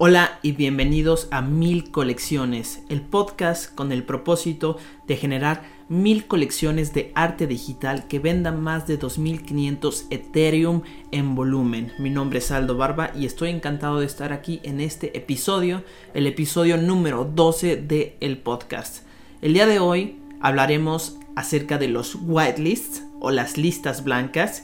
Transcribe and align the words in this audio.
Hola 0.00 0.38
y 0.42 0.52
bienvenidos 0.52 1.26
a 1.32 1.42
Mil 1.42 1.90
Colecciones, 1.90 2.84
el 2.88 3.00
podcast 3.00 3.74
con 3.74 3.90
el 3.90 4.04
propósito 4.04 4.78
de 5.08 5.16
generar 5.16 5.64
mil 5.88 6.28
colecciones 6.28 6.94
de 6.94 7.10
arte 7.16 7.48
digital 7.48 8.06
que 8.06 8.20
vendan 8.20 8.62
más 8.62 8.86
de 8.86 8.96
2500 8.96 10.06
Ethereum 10.10 10.82
en 11.10 11.34
volumen. 11.34 11.92
Mi 11.98 12.10
nombre 12.10 12.38
es 12.38 12.52
Aldo 12.52 12.76
Barba 12.76 13.10
y 13.12 13.26
estoy 13.26 13.50
encantado 13.50 13.98
de 13.98 14.06
estar 14.06 14.32
aquí 14.32 14.60
en 14.62 14.80
este 14.80 15.18
episodio, 15.18 15.82
el 16.14 16.28
episodio 16.28 16.76
número 16.76 17.24
12 17.24 17.74
del 17.74 18.12
el 18.20 18.38
podcast. 18.38 19.02
El 19.42 19.52
día 19.52 19.66
de 19.66 19.80
hoy 19.80 20.20
hablaremos 20.40 21.18
acerca 21.34 21.76
de 21.76 21.88
los 21.88 22.16
whitelists 22.22 23.02
o 23.18 23.32
las 23.32 23.58
listas 23.58 24.04
blancas. 24.04 24.62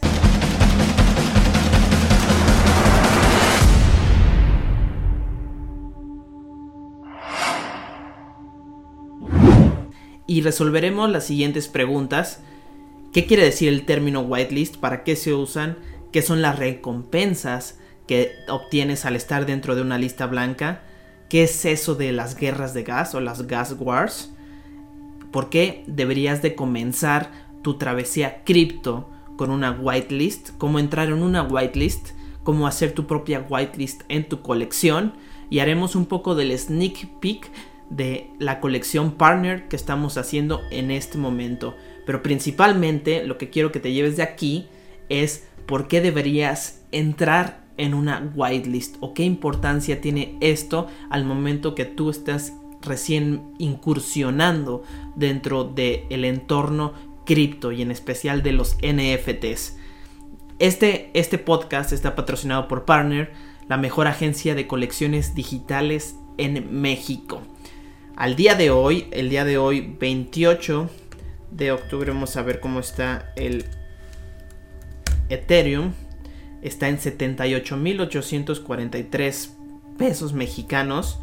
Y 10.34 10.40
resolveremos 10.40 11.08
las 11.12 11.26
siguientes 11.26 11.68
preguntas. 11.68 12.40
¿Qué 13.12 13.24
quiere 13.24 13.44
decir 13.44 13.68
el 13.68 13.86
término 13.86 14.22
whitelist? 14.22 14.78
¿Para 14.78 15.04
qué 15.04 15.14
se 15.14 15.32
usan? 15.32 15.78
¿Qué 16.10 16.22
son 16.22 16.42
las 16.42 16.58
recompensas 16.58 17.78
que 18.08 18.32
obtienes 18.48 19.04
al 19.04 19.14
estar 19.14 19.46
dentro 19.46 19.76
de 19.76 19.82
una 19.82 19.96
lista 19.96 20.26
blanca? 20.26 20.82
¿Qué 21.28 21.44
es 21.44 21.64
eso 21.64 21.94
de 21.94 22.10
las 22.10 22.34
guerras 22.36 22.74
de 22.74 22.82
gas 22.82 23.14
o 23.14 23.20
las 23.20 23.46
gas 23.46 23.76
wars? 23.78 24.32
¿Por 25.30 25.50
qué 25.50 25.84
deberías 25.86 26.42
de 26.42 26.56
comenzar 26.56 27.30
tu 27.62 27.78
travesía 27.78 28.42
cripto 28.42 29.08
con 29.36 29.52
una 29.52 29.70
whitelist? 29.70 30.50
¿Cómo 30.58 30.80
entrar 30.80 31.10
en 31.10 31.22
una 31.22 31.44
whitelist? 31.44 32.08
¿Cómo 32.42 32.66
hacer 32.66 32.90
tu 32.90 33.06
propia 33.06 33.46
whitelist 33.48 34.02
en 34.08 34.28
tu 34.28 34.42
colección? 34.42 35.12
Y 35.48 35.60
haremos 35.60 35.94
un 35.94 36.06
poco 36.06 36.34
del 36.34 36.58
sneak 36.58 37.20
peek 37.20 37.52
de 37.90 38.30
la 38.38 38.60
colección 38.60 39.12
partner 39.12 39.68
que 39.68 39.76
estamos 39.76 40.16
haciendo 40.16 40.60
en 40.70 40.90
este 40.90 41.18
momento. 41.18 41.74
Pero 42.06 42.22
principalmente 42.22 43.24
lo 43.26 43.38
que 43.38 43.50
quiero 43.50 43.72
que 43.72 43.80
te 43.80 43.92
lleves 43.92 44.16
de 44.16 44.22
aquí 44.22 44.68
es 45.08 45.46
por 45.66 45.88
qué 45.88 46.00
deberías 46.00 46.82
entrar 46.92 47.64
en 47.76 47.94
una 47.94 48.30
whitelist 48.34 48.96
o 49.00 49.14
qué 49.14 49.24
importancia 49.24 50.00
tiene 50.00 50.36
esto 50.40 50.86
al 51.10 51.24
momento 51.24 51.74
que 51.74 51.84
tú 51.84 52.10
estás 52.10 52.52
recién 52.82 53.54
incursionando 53.58 54.82
dentro 55.16 55.64
del 55.64 56.24
entorno 56.24 56.92
cripto 57.24 57.72
y 57.72 57.82
en 57.82 57.90
especial 57.90 58.42
de 58.42 58.52
los 58.52 58.76
NFTs. 58.76 59.78
Este, 60.58 61.10
este 61.14 61.38
podcast 61.38 61.92
está 61.92 62.14
patrocinado 62.14 62.68
por 62.68 62.84
Partner, 62.84 63.32
la 63.66 63.76
mejor 63.76 64.06
agencia 64.06 64.54
de 64.54 64.66
colecciones 64.66 65.34
digitales 65.34 66.16
en 66.36 66.80
México 66.80 67.40
al 68.16 68.36
día 68.36 68.54
de 68.54 68.70
hoy, 68.70 69.08
el 69.10 69.28
día 69.28 69.44
de 69.44 69.58
hoy 69.58 69.96
28 69.98 70.88
de 71.50 71.72
octubre, 71.72 72.12
vamos 72.12 72.36
a 72.36 72.42
ver 72.42 72.60
cómo 72.60 72.78
está 72.80 73.32
el 73.36 73.66
Ethereum. 75.28 75.92
Está 76.62 76.88
en 76.88 76.98
78.843 76.98 79.50
pesos 79.98 80.32
mexicanos. 80.32 81.18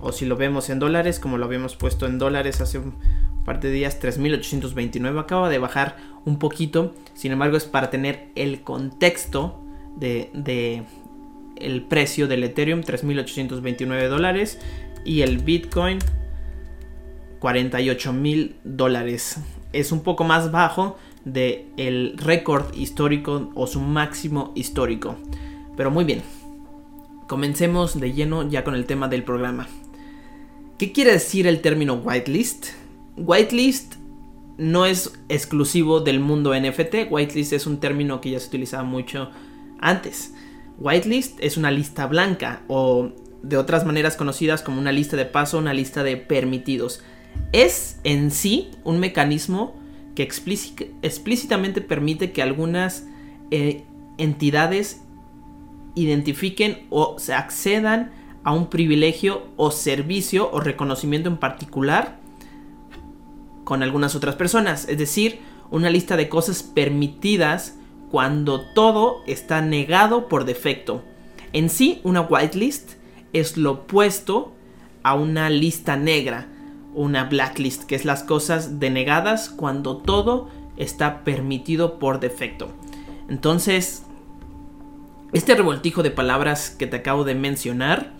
O 0.00 0.10
si 0.12 0.26
lo 0.26 0.36
vemos 0.36 0.68
en 0.70 0.80
dólares, 0.80 1.20
como 1.20 1.38
lo 1.38 1.46
habíamos 1.46 1.76
puesto 1.76 2.06
en 2.06 2.18
dólares 2.18 2.60
hace 2.60 2.78
un 2.78 2.96
par 3.44 3.60
de 3.60 3.70
días, 3.70 4.02
3.829. 4.02 5.20
Acaba 5.20 5.48
de 5.48 5.58
bajar 5.58 5.96
un 6.24 6.38
poquito. 6.38 6.94
Sin 7.14 7.32
embargo, 7.32 7.56
es 7.56 7.64
para 7.64 7.90
tener 7.90 8.28
el 8.34 8.62
contexto 8.62 9.60
de, 9.96 10.82
el 11.56 11.82
precio 11.82 12.28
del 12.28 12.44
Ethereum, 12.44 12.80
3.829 12.80 14.08
dólares. 14.08 14.60
Y 15.04 15.22
el 15.22 15.38
Bitcoin 15.38 15.98
48 17.44 18.14
mil 18.14 18.56
dólares. 18.64 19.36
Es 19.74 19.92
un 19.92 20.02
poco 20.02 20.24
más 20.24 20.50
bajo 20.50 20.96
del 21.26 21.66
el 21.76 22.16
récord 22.16 22.74
histórico 22.74 23.50
o 23.54 23.66
su 23.66 23.80
máximo 23.80 24.52
histórico. 24.54 25.16
Pero 25.76 25.90
muy 25.90 26.04
bien, 26.04 26.22
comencemos 27.28 28.00
de 28.00 28.14
lleno 28.14 28.48
ya 28.48 28.64
con 28.64 28.74
el 28.74 28.86
tema 28.86 29.08
del 29.08 29.24
programa. 29.24 29.68
¿Qué 30.78 30.92
quiere 30.92 31.12
decir 31.12 31.46
el 31.46 31.60
término 31.60 31.96
whitelist? 31.96 32.68
Whitelist 33.18 33.96
no 34.56 34.86
es 34.86 35.12
exclusivo 35.28 36.00
del 36.00 36.20
mundo 36.20 36.58
NFT, 36.58 37.10
whitelist 37.10 37.52
es 37.52 37.66
un 37.66 37.78
término 37.78 38.22
que 38.22 38.30
ya 38.30 38.40
se 38.40 38.48
utilizaba 38.48 38.84
mucho 38.84 39.28
antes. 39.80 40.32
Whitelist 40.78 41.38
es 41.42 41.58
una 41.58 41.70
lista 41.70 42.06
blanca 42.06 42.62
o 42.68 43.12
de 43.42 43.58
otras 43.58 43.84
maneras 43.84 44.16
conocidas 44.16 44.62
como 44.62 44.80
una 44.80 44.92
lista 44.92 45.18
de 45.18 45.26
paso, 45.26 45.58
una 45.58 45.74
lista 45.74 46.02
de 46.02 46.16
permitidos 46.16 47.02
es 47.52 48.00
en 48.04 48.30
sí 48.30 48.70
un 48.82 48.98
mecanismo 48.98 49.74
que 50.14 50.22
explícitamente 50.22 51.80
permite 51.80 52.32
que 52.32 52.42
algunas 52.42 53.06
eh, 53.50 53.84
entidades 54.18 55.02
identifiquen 55.94 56.86
o 56.90 57.16
se 57.18 57.34
accedan 57.34 58.12
a 58.42 58.52
un 58.52 58.68
privilegio 58.68 59.46
o 59.56 59.70
servicio 59.70 60.50
o 60.52 60.60
reconocimiento 60.60 61.28
en 61.28 61.36
particular 61.36 62.18
con 63.64 63.82
algunas 63.82 64.14
otras 64.14 64.36
personas. 64.36 64.88
Es 64.88 64.98
decir, 64.98 65.40
una 65.70 65.90
lista 65.90 66.16
de 66.16 66.28
cosas 66.28 66.62
permitidas 66.62 67.76
cuando 68.10 68.60
todo 68.60 69.22
está 69.26 69.60
negado 69.62 70.28
por 70.28 70.44
defecto. 70.44 71.02
En 71.52 71.70
sí, 71.70 72.00
una 72.04 72.20
whitelist 72.20 72.92
es 73.32 73.56
lo 73.56 73.72
opuesto 73.72 74.52
a 75.02 75.14
una 75.14 75.50
lista 75.50 75.96
negra 75.96 76.48
una 76.94 77.24
blacklist, 77.24 77.84
que 77.84 77.94
es 77.94 78.04
las 78.04 78.22
cosas 78.22 78.80
denegadas 78.80 79.50
cuando 79.50 79.98
todo 79.98 80.48
está 80.76 81.24
permitido 81.24 81.98
por 81.98 82.20
defecto. 82.20 82.68
Entonces, 83.28 84.04
este 85.32 85.54
revoltijo 85.54 86.02
de 86.02 86.10
palabras 86.10 86.70
que 86.70 86.86
te 86.86 86.96
acabo 86.96 87.24
de 87.24 87.34
mencionar 87.34 88.12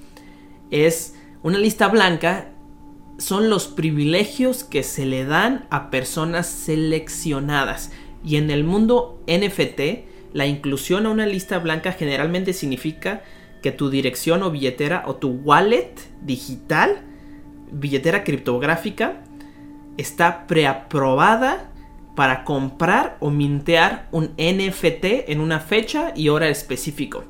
es 0.70 1.14
una 1.42 1.58
lista 1.58 1.88
blanca, 1.88 2.50
son 3.18 3.48
los 3.48 3.68
privilegios 3.68 4.64
que 4.64 4.82
se 4.82 5.06
le 5.06 5.24
dan 5.24 5.66
a 5.70 5.90
personas 5.90 6.48
seleccionadas. 6.48 7.92
Y 8.24 8.36
en 8.36 8.50
el 8.50 8.64
mundo 8.64 9.22
NFT, 9.28 10.32
la 10.32 10.46
inclusión 10.46 11.06
a 11.06 11.10
una 11.10 11.26
lista 11.26 11.58
blanca 11.58 11.92
generalmente 11.92 12.52
significa 12.52 13.22
que 13.62 13.70
tu 13.70 13.88
dirección 13.88 14.42
o 14.42 14.50
billetera 14.50 15.04
o 15.06 15.16
tu 15.16 15.28
wallet 15.28 15.94
digital 16.22 17.02
billetera 17.74 18.24
criptográfica 18.24 19.20
está 19.96 20.46
preaprobada 20.46 21.70
para 22.14 22.44
comprar 22.44 23.16
o 23.20 23.30
mintear 23.30 24.08
un 24.12 24.30
NFT 24.38 25.28
en 25.28 25.40
una 25.40 25.60
fecha 25.60 26.12
y 26.14 26.28
hora 26.28 26.48
específico. 26.48 27.24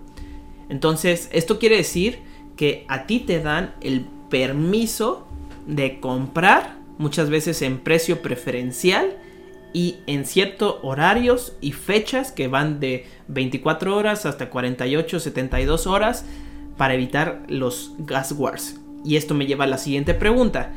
Entonces, 0.68 1.28
esto 1.32 1.58
quiere 1.58 1.76
decir 1.76 2.20
que 2.56 2.84
a 2.88 3.06
ti 3.06 3.20
te 3.20 3.40
dan 3.40 3.74
el 3.80 4.06
permiso 4.30 5.26
de 5.66 6.00
comprar 6.00 6.76
muchas 6.98 7.30
veces 7.30 7.62
en 7.62 7.78
precio 7.78 8.22
preferencial 8.22 9.16
y 9.72 9.96
en 10.06 10.24
ciertos 10.24 10.76
horarios 10.82 11.56
y 11.60 11.72
fechas 11.72 12.30
que 12.30 12.48
van 12.48 12.78
de 12.78 13.06
24 13.28 13.96
horas 13.96 14.26
hasta 14.26 14.50
48, 14.50 15.18
72 15.18 15.86
horas 15.86 16.24
para 16.76 16.94
evitar 16.94 17.42
los 17.48 17.92
gas 17.98 18.32
wars. 18.32 18.83
Y 19.04 19.16
esto 19.16 19.34
me 19.34 19.46
lleva 19.46 19.64
a 19.64 19.68
la 19.68 19.78
siguiente 19.78 20.14
pregunta. 20.14 20.72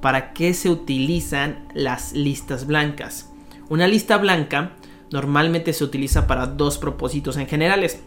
¿Para 0.00 0.32
qué 0.32 0.54
se 0.54 0.68
utilizan 0.70 1.66
las 1.74 2.12
listas 2.12 2.66
blancas? 2.66 3.32
Una 3.68 3.88
lista 3.88 4.18
blanca 4.18 4.72
normalmente 5.10 5.72
se 5.72 5.84
utiliza 5.84 6.26
para 6.26 6.46
dos 6.46 6.78
propósitos 6.78 7.36
en 7.36 7.46
generales. 7.46 8.02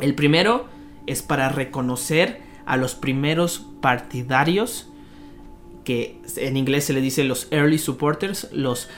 El 0.00 0.14
primero 0.14 0.66
es 1.06 1.22
para 1.22 1.48
reconocer 1.48 2.40
a 2.66 2.76
los 2.76 2.94
primeros 2.94 3.66
partidarios, 3.80 4.88
que 5.84 6.20
en 6.36 6.56
inglés 6.56 6.84
se 6.84 6.92
le 6.92 7.00
dice 7.00 7.24
los 7.24 7.48
early 7.50 7.78
supporters, 7.78 8.48
los, 8.52 8.88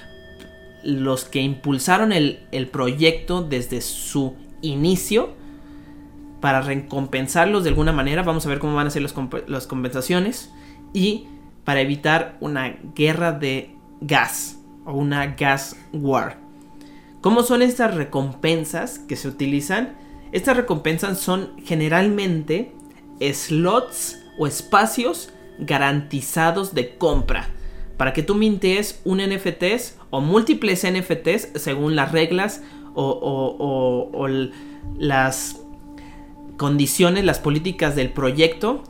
los 0.83 1.25
que 1.25 1.41
impulsaron 1.41 2.13
el, 2.13 2.41
el 2.51 2.69
proyecto 2.69 3.43
desde 3.43 3.81
su 3.81 4.35
inicio 4.61 5.40
para 6.41 6.63
recompensarlos 6.63 7.65
de 7.65 7.71
alguna 7.71 7.93
manera. 7.93 8.23
Vamos 8.23 8.47
a 8.47 8.49
ver 8.49 8.59
cómo 8.59 8.75
van 8.75 8.87
a 8.87 8.91
ser 8.91 9.03
las, 9.03 9.67
compensaciones. 9.67 10.53
Y 10.93 11.27
para 11.65 11.81
evitar 11.81 12.37
una 12.41 12.77
guerra 12.95 13.33
de 13.33 13.77
gas 14.01 14.59
o 14.85 14.93
una 14.93 15.35
gas 15.35 15.77
war. 15.93 16.39
¿Cómo 17.21 17.43
son 17.43 17.63
estas 17.63 17.95
recompensas 17.95 18.99
que 18.99 19.17
se 19.17 19.29
utilizan? 19.29 19.97
Estas 20.33 20.57
recompensas 20.57 21.19
son 21.19 21.53
generalmente 21.65 22.73
slots 23.21 24.19
o 24.39 24.47
espacios 24.47 25.33
garantizados 25.59 26.75
de 26.75 26.97
compra 26.97 27.51
para 27.99 28.15
que 28.15 28.23
tú 28.23 28.35
mintes 28.35 29.03
un 29.05 29.19
NFTs 29.19 29.99
o 30.09 30.23
múltiples 30.23 30.87
NFTs 30.91 31.49
según 31.57 31.97
las 31.97 32.13
reglas 32.13 32.63
o, 32.95 34.09
o 34.13 34.29
las 34.99 35.60
condiciones, 36.61 37.25
las 37.25 37.39
políticas 37.39 37.97
del 37.97 38.11
proyecto 38.11 38.85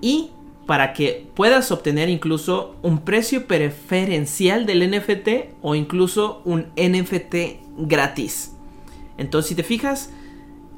y 0.00 0.30
para 0.66 0.94
que 0.94 1.28
puedas 1.34 1.70
obtener 1.70 2.08
incluso 2.08 2.76
un 2.80 3.00
precio 3.00 3.46
preferencial 3.46 4.64
del 4.64 4.90
NFT 4.90 5.52
o 5.60 5.74
incluso 5.74 6.40
un 6.46 6.68
NFT 6.78 7.36
gratis. 7.76 8.54
Entonces, 9.18 9.50
si 9.50 9.54
te 9.54 9.64
fijas, 9.64 10.14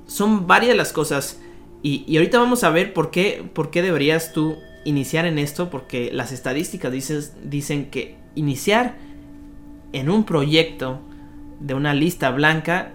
son 0.08 0.48
varias 0.48 0.76
las 0.76 0.92
cosas. 0.92 1.40
Y, 1.80 2.16
ahorita 2.16 2.40
vamos 2.40 2.64
a 2.64 2.70
ver 2.70 2.92
por 2.92 3.12
qué, 3.12 3.48
por 3.54 3.70
qué 3.70 3.80
deberías 3.80 4.32
tú 4.32 4.56
iniciar 4.84 5.26
en 5.26 5.38
esto. 5.38 5.70
Porque 5.70 6.10
las 6.12 6.32
estadísticas 6.32 6.92
dicen 7.44 7.88
que 7.90 8.16
iniciar 8.34 8.96
en 9.92 10.10
un 10.10 10.24
proyecto 10.24 10.98
de 11.60 11.74
una 11.74 11.94
lista 11.94 12.32
blanca 12.32 12.94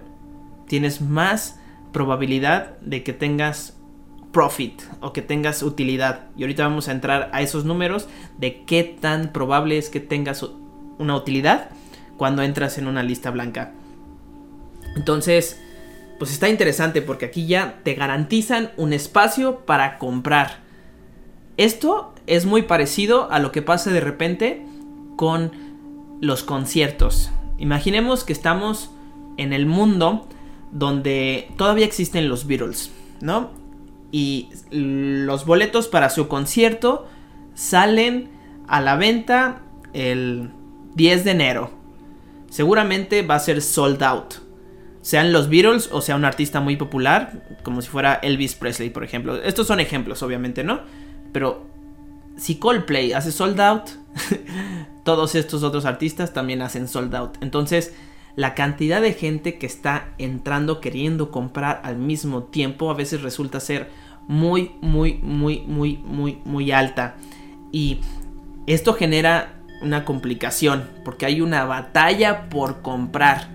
tienes 0.67 0.99
más 0.99 1.58
probabilidad 1.91 2.77
de 2.79 3.03
que 3.03 3.13
tengas 3.13 3.77
profit 4.31 4.81
o 5.01 5.13
que 5.13 5.21
tengas 5.21 5.63
utilidad. 5.63 6.27
Y 6.37 6.43
ahorita 6.43 6.63
vamos 6.63 6.87
a 6.87 6.91
entrar 6.91 7.29
a 7.33 7.41
esos 7.41 7.65
números 7.65 8.07
de 8.37 8.63
qué 8.65 8.83
tan 8.83 9.31
probable 9.31 9.77
es 9.77 9.89
que 9.89 9.99
tengas 9.99 10.45
una 10.97 11.15
utilidad 11.15 11.69
cuando 12.17 12.43
entras 12.43 12.77
en 12.77 12.87
una 12.87 13.03
lista 13.03 13.31
blanca. 13.31 13.73
Entonces, 14.95 15.59
pues 16.19 16.31
está 16.31 16.49
interesante 16.49 17.01
porque 17.01 17.25
aquí 17.25 17.47
ya 17.47 17.79
te 17.83 17.95
garantizan 17.95 18.71
un 18.77 18.93
espacio 18.93 19.65
para 19.65 19.97
comprar. 19.97 20.59
Esto 21.57 22.13
es 22.27 22.45
muy 22.45 22.63
parecido 22.63 23.31
a 23.31 23.39
lo 23.39 23.51
que 23.51 23.61
pasa 23.61 23.91
de 23.91 24.01
repente 24.01 24.65
con 25.15 25.51
los 26.21 26.43
conciertos. 26.43 27.31
Imaginemos 27.57 28.23
que 28.23 28.33
estamos 28.33 28.91
en 29.37 29.53
el 29.53 29.65
mundo 29.65 30.27
donde 30.71 31.49
todavía 31.57 31.85
existen 31.85 32.29
los 32.29 32.47
Beatles, 32.47 32.91
¿no? 33.21 33.51
Y 34.11 34.49
los 34.71 35.45
boletos 35.45 35.87
para 35.87 36.09
su 36.09 36.27
concierto 36.27 37.07
salen 37.53 38.29
a 38.67 38.81
la 38.81 38.95
venta 38.95 39.61
el 39.93 40.49
10 40.95 41.23
de 41.25 41.31
enero. 41.31 41.71
Seguramente 42.49 43.21
va 43.21 43.35
a 43.35 43.39
ser 43.39 43.61
sold 43.61 44.01
out. 44.03 44.35
Sean 45.01 45.31
los 45.31 45.49
Beatles 45.49 45.89
o 45.91 46.01
sea 46.01 46.15
un 46.15 46.25
artista 46.25 46.59
muy 46.59 46.75
popular, 46.75 47.57
como 47.63 47.81
si 47.81 47.89
fuera 47.89 48.15
Elvis 48.15 48.55
Presley, 48.55 48.89
por 48.89 49.03
ejemplo. 49.03 49.41
Estos 49.41 49.67
son 49.67 49.79
ejemplos, 49.79 50.21
obviamente, 50.23 50.63
¿no? 50.63 50.81
Pero 51.31 51.65
si 52.37 52.55
Coldplay 52.55 53.13
hace 53.13 53.31
sold 53.31 53.59
out, 53.61 53.89
todos 55.03 55.35
estos 55.35 55.63
otros 55.63 55.85
artistas 55.85 56.33
también 56.33 56.61
hacen 56.61 56.87
sold 56.87 57.15
out. 57.15 57.37
Entonces, 57.41 57.93
la 58.35 58.55
cantidad 58.55 59.01
de 59.01 59.13
gente 59.13 59.57
que 59.57 59.65
está 59.65 60.13
entrando 60.17 60.79
queriendo 60.81 61.31
comprar 61.31 61.81
al 61.83 61.97
mismo 61.97 62.43
tiempo 62.43 62.89
a 62.89 62.93
veces 62.93 63.21
resulta 63.21 63.59
ser 63.59 63.89
muy, 64.27 64.71
muy, 64.81 65.15
muy, 65.15 65.61
muy, 65.61 65.97
muy, 65.97 66.37
muy 66.45 66.71
alta. 66.71 67.15
Y 67.71 67.99
esto 68.67 68.93
genera 68.93 69.59
una 69.81 70.05
complicación 70.05 70.87
porque 71.03 71.25
hay 71.25 71.41
una 71.41 71.65
batalla 71.65 72.49
por 72.49 72.81
comprar. 72.81 73.49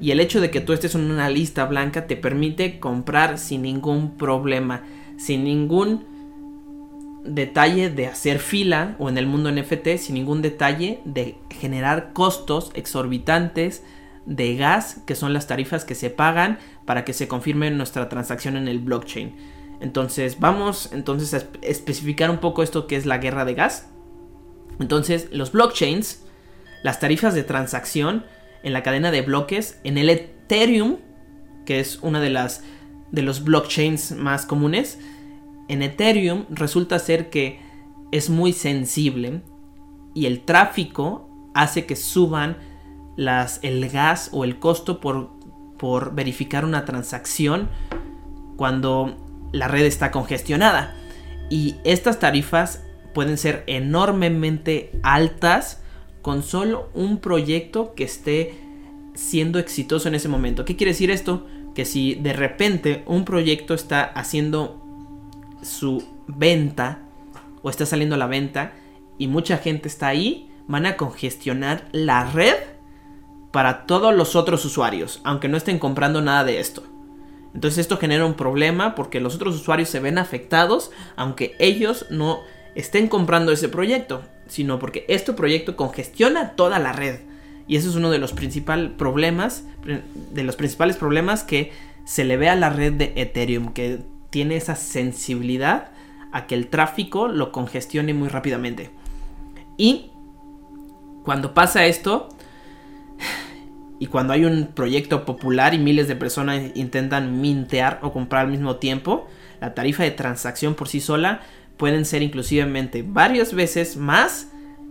Y 0.00 0.10
el 0.10 0.20
hecho 0.20 0.40
de 0.40 0.50
que 0.50 0.60
tú 0.60 0.72
estés 0.72 0.94
en 0.94 1.10
una 1.10 1.30
lista 1.30 1.64
blanca 1.64 2.06
te 2.06 2.16
permite 2.16 2.80
comprar 2.80 3.38
sin 3.38 3.62
ningún 3.62 4.16
problema, 4.16 4.82
sin 5.16 5.44
ningún 5.44 6.04
detalle 7.24 7.90
de 7.90 8.06
hacer 8.06 8.38
fila 8.38 8.96
o 8.98 9.08
en 9.08 9.18
el 9.18 9.26
mundo 9.26 9.50
NFT, 9.50 9.96
sin 9.98 10.14
ningún 10.14 10.42
detalle 10.42 11.00
de 11.04 11.36
generar 11.50 12.12
costos 12.12 12.70
exorbitantes 12.74 13.82
de 14.26 14.56
gas, 14.56 15.00
que 15.06 15.14
son 15.14 15.32
las 15.32 15.46
tarifas 15.46 15.84
que 15.84 15.94
se 15.94 16.10
pagan 16.10 16.58
para 16.84 17.04
que 17.04 17.12
se 17.12 17.28
confirme 17.28 17.70
nuestra 17.70 18.08
transacción 18.08 18.56
en 18.56 18.68
el 18.68 18.80
blockchain. 18.80 19.34
Entonces, 19.80 20.40
vamos 20.40 20.90
entonces 20.92 21.34
a 21.34 21.46
especificar 21.62 22.30
un 22.30 22.38
poco 22.38 22.62
esto 22.62 22.86
que 22.86 22.96
es 22.96 23.06
la 23.06 23.18
guerra 23.18 23.44
de 23.44 23.54
gas. 23.54 23.88
Entonces, 24.80 25.28
los 25.30 25.52
blockchains, 25.52 26.24
las 26.82 27.00
tarifas 27.00 27.34
de 27.34 27.44
transacción 27.44 28.24
en 28.62 28.72
la 28.72 28.82
cadena 28.82 29.10
de 29.10 29.22
bloques, 29.22 29.80
en 29.84 29.96
el 29.96 30.10
Ethereum, 30.10 30.98
que 31.64 31.80
es 31.80 31.98
una 32.02 32.20
de 32.20 32.30
las 32.30 32.62
de 33.12 33.22
los 33.22 33.44
blockchains 33.44 34.12
más 34.12 34.46
comunes, 34.46 34.98
en 35.68 35.82
Ethereum 35.82 36.46
resulta 36.50 36.98
ser 36.98 37.30
que 37.30 37.60
es 38.12 38.30
muy 38.30 38.52
sensible 38.52 39.42
y 40.14 40.26
el 40.26 40.44
tráfico 40.44 41.28
hace 41.54 41.86
que 41.86 41.96
suban 41.96 42.56
las, 43.16 43.60
el 43.62 43.88
gas 43.88 44.30
o 44.32 44.44
el 44.44 44.58
costo 44.58 45.00
por, 45.00 45.30
por 45.78 46.14
verificar 46.14 46.64
una 46.64 46.84
transacción 46.84 47.68
cuando 48.56 49.16
la 49.52 49.68
red 49.68 49.84
está 49.84 50.10
congestionada. 50.10 50.94
Y 51.50 51.76
estas 51.84 52.18
tarifas 52.18 52.82
pueden 53.14 53.38
ser 53.38 53.64
enormemente 53.66 54.92
altas 55.02 55.80
con 56.22 56.42
solo 56.42 56.90
un 56.92 57.18
proyecto 57.18 57.94
que 57.94 58.04
esté 58.04 58.54
siendo 59.14 59.58
exitoso 59.58 60.08
en 60.08 60.14
ese 60.14 60.28
momento. 60.28 60.64
¿Qué 60.64 60.76
quiere 60.76 60.92
decir 60.92 61.10
esto? 61.10 61.46
Que 61.74 61.84
si 61.84 62.14
de 62.14 62.32
repente 62.32 63.04
un 63.06 63.24
proyecto 63.24 63.74
está 63.74 64.04
haciendo 64.04 64.82
su 65.62 66.02
venta 66.26 67.00
o 67.62 67.70
está 67.70 67.86
saliendo 67.86 68.16
a 68.16 68.18
la 68.18 68.26
venta 68.26 68.72
y 69.18 69.28
mucha 69.28 69.58
gente 69.58 69.88
está 69.88 70.08
ahí, 70.08 70.50
van 70.66 70.86
a 70.86 70.96
congestionar 70.96 71.88
la 71.92 72.30
red 72.30 72.54
para 73.56 73.86
todos 73.86 74.14
los 74.14 74.36
otros 74.36 74.66
usuarios, 74.66 75.22
aunque 75.24 75.48
no 75.48 75.56
estén 75.56 75.78
comprando 75.78 76.20
nada 76.20 76.44
de 76.44 76.60
esto. 76.60 76.82
Entonces 77.54 77.78
esto 77.78 77.96
genera 77.96 78.26
un 78.26 78.34
problema 78.34 78.94
porque 78.94 79.18
los 79.18 79.34
otros 79.34 79.54
usuarios 79.54 79.88
se 79.88 79.98
ven 79.98 80.18
afectados 80.18 80.90
aunque 81.16 81.56
ellos 81.58 82.04
no 82.10 82.40
estén 82.74 83.08
comprando 83.08 83.52
ese 83.52 83.70
proyecto, 83.70 84.20
sino 84.46 84.78
porque 84.78 85.06
este 85.08 85.32
proyecto 85.32 85.74
congestiona 85.74 86.50
toda 86.50 86.78
la 86.78 86.92
red. 86.92 87.20
Y 87.66 87.76
eso 87.76 87.88
es 87.88 87.96
uno 87.96 88.10
de 88.10 88.18
los 88.18 88.34
principales 88.34 88.90
problemas, 88.90 89.64
de 90.34 90.44
los 90.44 90.56
principales 90.56 90.96
problemas 90.96 91.42
que 91.42 91.72
se 92.04 92.26
le 92.26 92.36
ve 92.36 92.50
a 92.50 92.56
la 92.56 92.68
red 92.68 92.92
de 92.92 93.14
Ethereum, 93.16 93.72
que 93.72 94.00
tiene 94.28 94.56
esa 94.56 94.76
sensibilidad 94.76 95.92
a 96.30 96.46
que 96.46 96.56
el 96.56 96.68
tráfico 96.68 97.26
lo 97.26 97.52
congestione 97.52 98.12
muy 98.12 98.28
rápidamente. 98.28 98.90
Y 99.78 100.10
cuando 101.24 101.54
pasa 101.54 101.86
esto, 101.86 102.35
y 103.98 104.06
cuando 104.06 104.32
hay 104.32 104.44
un 104.44 104.68
proyecto 104.74 105.24
popular 105.24 105.72
y 105.74 105.78
miles 105.78 106.08
de 106.08 106.16
personas 106.16 106.62
intentan 106.74 107.40
mintear 107.40 108.00
o 108.02 108.12
comprar 108.12 108.44
al 108.44 108.50
mismo 108.50 108.76
tiempo, 108.76 109.26
la 109.60 109.74
tarifa 109.74 110.02
de 110.02 110.10
transacción 110.10 110.74
por 110.74 110.88
sí 110.88 111.00
sola 111.00 111.40
pueden 111.76 112.04
ser 112.04 112.22
inclusivamente 112.22 113.04
varias 113.06 113.54
veces 113.54 113.96
más 113.96 114.48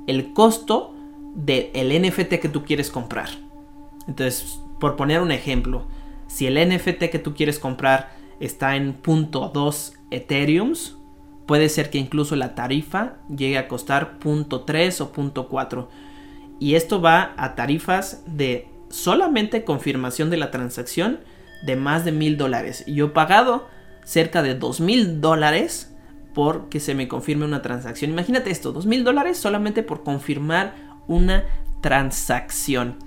el 0.07 0.33
costo 0.33 0.95
del 1.35 2.01
NFT 2.01 2.35
que 2.35 2.49
tú 2.49 2.63
quieres 2.63 2.89
comprar. 2.89 3.29
Entonces, 4.07 4.59
por 4.79 4.95
poner 4.95 5.21
un 5.21 5.31
ejemplo, 5.31 5.85
si 6.27 6.47
el 6.47 6.55
NFT 6.55 7.05
que 7.11 7.19
tú 7.19 7.35
quieres 7.35 7.59
comprar 7.59 8.15
está 8.39 8.75
en 8.75 9.01
.2 9.01 9.93
Ethereums, 10.11 10.97
puede 11.45 11.69
ser 11.69 11.89
que 11.89 11.97
incluso 11.97 12.35
la 12.35 12.55
tarifa 12.55 13.17
llegue 13.29 13.57
a 13.57 13.67
costar 13.67 14.19
.3 14.19 15.01
o 15.01 15.11
.4. 15.11 15.87
Y 16.59 16.75
esto 16.75 17.01
va 17.01 17.33
a 17.37 17.55
tarifas 17.55 18.23
de 18.25 18.67
solamente 18.95 19.65
confirmación 19.65 20.29
de 20.29 20.37
la 20.37 20.51
transacción 20.51 21.19
de 21.63 21.75
más 21.75 22.05
de 22.05 22.11
mil 22.11 22.37
dólares. 22.37 22.85
Yo 22.87 23.07
he 23.07 23.09
pagado 23.09 23.67
cerca 24.05 24.41
de 24.41 24.55
dos 24.55 24.79
mil 24.79 25.19
dólares 25.19 25.93
por 26.33 26.69
que 26.69 26.79
se 26.79 26.95
me 26.95 27.07
confirme 27.07 27.45
una 27.45 27.61
transacción. 27.61 28.11
Imagínate 28.11 28.51
esto, 28.51 28.71
dos 28.71 28.85
mil 28.85 29.03
dólares 29.03 29.37
solamente 29.37 29.83
por 29.83 30.03
confirmar 30.03 30.75
una 31.07 31.43
transacción. 31.81 32.97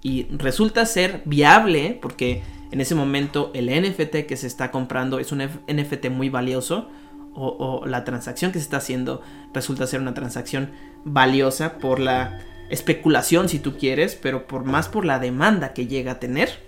Y 0.00 0.24
resulta 0.30 0.86
ser 0.86 1.22
viable 1.24 1.98
porque 2.00 2.42
en 2.70 2.80
ese 2.80 2.94
momento 2.94 3.50
el 3.54 3.66
NFT 3.66 4.26
que 4.28 4.36
se 4.36 4.46
está 4.46 4.70
comprando 4.70 5.18
es 5.18 5.32
un 5.32 5.42
NFT 5.42 6.08
muy 6.10 6.28
valioso. 6.28 6.88
O, 7.34 7.80
o 7.80 7.86
la 7.86 8.04
transacción 8.04 8.52
que 8.52 8.58
se 8.58 8.64
está 8.64 8.76
haciendo 8.76 9.22
resulta 9.54 9.86
ser 9.86 10.02
una 10.02 10.12
transacción 10.12 10.70
valiosa 11.02 11.78
por 11.78 11.98
la 11.98 12.40
especulación 12.72 13.48
si 13.48 13.58
tú 13.58 13.76
quieres, 13.76 14.16
pero 14.16 14.46
por 14.46 14.64
más 14.64 14.88
por 14.88 15.04
la 15.04 15.18
demanda 15.18 15.74
que 15.74 15.86
llega 15.86 16.12
a 16.12 16.18
tener. 16.18 16.58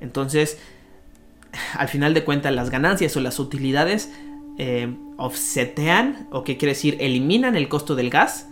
Entonces, 0.00 0.58
al 1.74 1.88
final 1.88 2.14
de 2.14 2.24
cuentas, 2.24 2.52
las 2.54 2.70
ganancias 2.70 3.16
o 3.16 3.20
las 3.20 3.38
utilidades 3.38 4.10
eh, 4.58 4.92
offsetean, 5.18 6.28
o 6.30 6.44
que 6.44 6.56
quiere 6.56 6.72
decir, 6.72 6.96
eliminan 6.98 7.56
el 7.56 7.68
costo 7.68 7.94
del 7.94 8.10
gas 8.10 8.48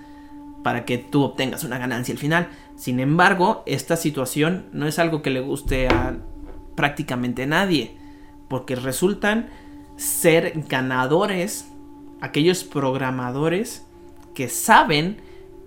para 0.62 0.84
que 0.84 0.98
tú 0.98 1.24
obtengas 1.24 1.64
una 1.64 1.78
ganancia 1.78 2.12
al 2.12 2.18
final. 2.18 2.48
Sin 2.76 3.00
embargo, 3.00 3.62
esta 3.66 3.96
situación 3.96 4.66
no 4.72 4.86
es 4.86 4.98
algo 4.98 5.22
que 5.22 5.30
le 5.30 5.40
guste 5.40 5.88
a 5.88 6.18
prácticamente 6.76 7.46
nadie, 7.46 7.96
porque 8.48 8.76
resultan 8.76 9.48
ser 9.96 10.52
ganadores 10.68 11.66
aquellos 12.20 12.64
programadores 12.64 13.84
que 14.34 14.48
saben 14.48 15.20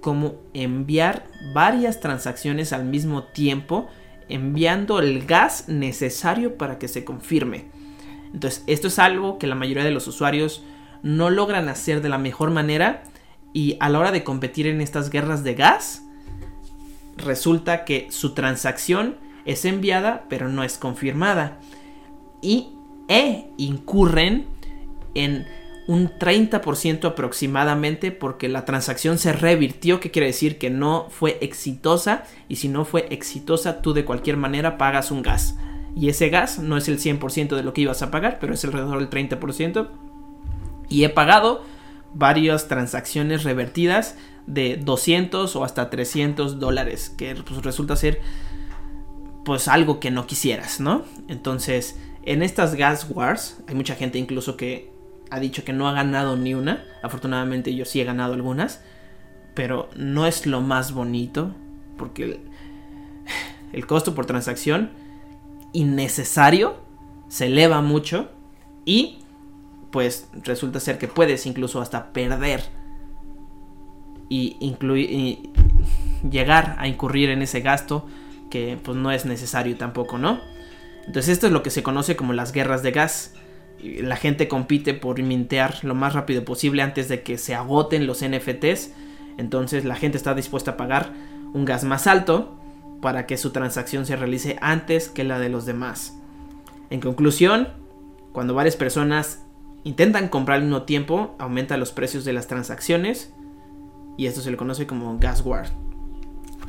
cómo 0.05 0.35
enviar 0.53 1.25
varias 1.51 1.99
transacciones 1.99 2.73
al 2.73 2.85
mismo 2.85 3.23
tiempo, 3.23 3.89
enviando 4.29 4.99
el 4.99 5.25
gas 5.25 5.67
necesario 5.67 6.59
para 6.59 6.77
que 6.77 6.87
se 6.87 7.03
confirme. 7.03 7.71
Entonces, 8.31 8.63
esto 8.67 8.87
es 8.87 8.99
algo 8.99 9.39
que 9.39 9.47
la 9.47 9.55
mayoría 9.55 9.83
de 9.83 9.89
los 9.89 10.07
usuarios 10.07 10.63
no 11.01 11.31
logran 11.31 11.69
hacer 11.69 12.03
de 12.03 12.09
la 12.09 12.19
mejor 12.19 12.51
manera 12.51 13.01
y 13.51 13.77
a 13.79 13.89
la 13.89 13.97
hora 13.97 14.11
de 14.11 14.23
competir 14.23 14.67
en 14.67 14.79
estas 14.79 15.09
guerras 15.09 15.43
de 15.43 15.55
gas, 15.55 16.03
resulta 17.17 17.83
que 17.83 18.05
su 18.11 18.35
transacción 18.35 19.17
es 19.45 19.65
enviada 19.65 20.25
pero 20.29 20.49
no 20.49 20.63
es 20.63 20.77
confirmada 20.77 21.57
y 22.43 22.67
e 23.07 23.47
incurren 23.57 24.45
en 25.15 25.47
un 25.87 26.09
30% 26.09 27.05
aproximadamente 27.05 28.11
porque 28.11 28.49
la 28.49 28.65
transacción 28.65 29.17
se 29.17 29.33
revirtió, 29.33 29.99
que 29.99 30.11
quiere 30.11 30.27
decir 30.27 30.57
que 30.57 30.69
no 30.69 31.07
fue 31.09 31.37
exitosa 31.41 32.23
y 32.49 32.55
si 32.55 32.69
no 32.69 32.85
fue 32.85 33.07
exitosa 33.11 33.81
tú 33.81 33.93
de 33.93 34.05
cualquier 34.05 34.37
manera 34.37 34.77
pagas 34.77 35.11
un 35.11 35.21
gas. 35.21 35.57
Y 35.95 36.09
ese 36.09 36.29
gas 36.29 36.59
no 36.59 36.75
es 36.75 36.87
el 36.87 36.99
100% 36.99 37.55
de 37.55 37.63
lo 37.63 37.73
que 37.73 37.81
ibas 37.81 38.01
a 38.01 38.11
pagar, 38.11 38.39
pero 38.39 38.53
es 38.53 38.65
alrededor 38.65 38.99
del 38.99 39.09
30%. 39.09 39.87
Y 40.89 41.03
he 41.03 41.09
pagado 41.09 41.63
varias 42.13 42.67
transacciones 42.67 43.43
revertidas 43.43 44.17
de 44.47 44.77
200 44.77 45.55
o 45.55 45.63
hasta 45.63 45.89
300 45.89 46.59
dólares, 46.59 47.13
que 47.15 47.35
pues, 47.35 47.63
resulta 47.63 47.95
ser 47.95 48.21
pues 49.43 49.67
algo 49.67 49.99
que 49.99 50.11
no 50.11 50.25
quisieras, 50.25 50.79
¿no? 50.79 51.03
Entonces, 51.27 51.97
en 52.23 52.41
estas 52.41 52.75
gas 52.75 53.07
wars, 53.09 53.61
hay 53.67 53.75
mucha 53.75 53.95
gente 53.95 54.17
incluso 54.17 54.57
que 54.57 54.94
ha 55.29 55.39
dicho 55.39 55.63
que 55.63 55.73
no 55.73 55.87
ha 55.87 55.93
ganado 55.93 56.35
ni 56.35 56.53
una. 56.53 56.83
Afortunadamente 57.01 57.73
yo 57.75 57.85
sí 57.85 58.01
he 58.01 58.03
ganado 58.03 58.33
algunas. 58.33 58.83
Pero 59.53 59.89
no 59.95 60.27
es 60.27 60.45
lo 60.45 60.61
más 60.61 60.93
bonito. 60.93 61.51
Porque 61.97 62.39
el, 63.73 63.87
costo 63.87 64.15
por 64.15 64.25
transacción 64.25 64.91
innecesario 65.73 66.77
se 67.27 67.47
eleva 67.47 67.81
mucho. 67.81 68.29
Y 68.85 69.19
pues 69.91 70.29
resulta 70.43 70.79
ser 70.79 70.97
que 70.97 71.07
puedes 71.07 71.45
incluso 71.45 71.81
hasta 71.81 72.11
perder. 72.11 72.63
Y, 74.29 74.57
y 74.59 75.51
llegar 76.29 76.75
a 76.79 76.87
incurrir 76.87 77.29
en 77.29 77.41
ese 77.41 77.61
gasto 77.61 78.07
que 78.49 78.79
pues 78.81 78.97
no 78.97 79.11
es 79.11 79.25
necesario 79.25 79.77
tampoco, 79.77 80.17
¿no? 80.17 80.39
Entonces 81.05 81.29
esto 81.29 81.47
es 81.47 81.53
lo 81.53 81.61
que 81.61 81.69
se 81.69 81.83
conoce 81.83 82.15
como 82.15 82.33
las 82.33 82.51
guerras 82.51 82.81
de 82.81 82.91
gas 82.91 83.33
la 84.01 84.15
gente 84.15 84.47
compite 84.47 84.93
por 84.93 85.21
mintear 85.21 85.83
lo 85.83 85.95
más 85.95 86.13
rápido 86.13 86.43
posible 86.43 86.81
antes 86.81 87.07
de 87.07 87.23
que 87.23 87.37
se 87.37 87.55
agoten 87.55 88.07
los 88.07 88.23
NFTs. 88.23 88.91
Entonces 89.37 89.85
la 89.85 89.95
gente 89.95 90.17
está 90.17 90.33
dispuesta 90.33 90.71
a 90.71 90.77
pagar 90.77 91.13
un 91.53 91.65
gas 91.65 91.83
más 91.83 92.07
alto 92.07 92.57
para 93.01 93.25
que 93.25 93.37
su 93.37 93.51
transacción 93.51 94.05
se 94.05 94.15
realice 94.15 94.57
antes 94.61 95.09
que 95.09 95.23
la 95.23 95.39
de 95.39 95.49
los 95.49 95.65
demás. 95.65 96.17
En 96.89 97.01
conclusión, 97.01 97.69
cuando 98.31 98.53
varias 98.53 98.75
personas 98.75 99.43
intentan 99.83 100.29
comprar 100.29 100.57
al 100.57 100.63
mismo 100.63 100.83
tiempo, 100.83 101.35
aumenta 101.37 101.77
los 101.77 101.91
precios 101.91 102.25
de 102.25 102.33
las 102.33 102.47
transacciones 102.47 103.33
y 104.17 104.27
esto 104.27 104.41
se 104.41 104.51
le 104.51 104.57
conoce 104.57 104.87
como 104.87 105.17
gas 105.19 105.45
war. 105.45 105.69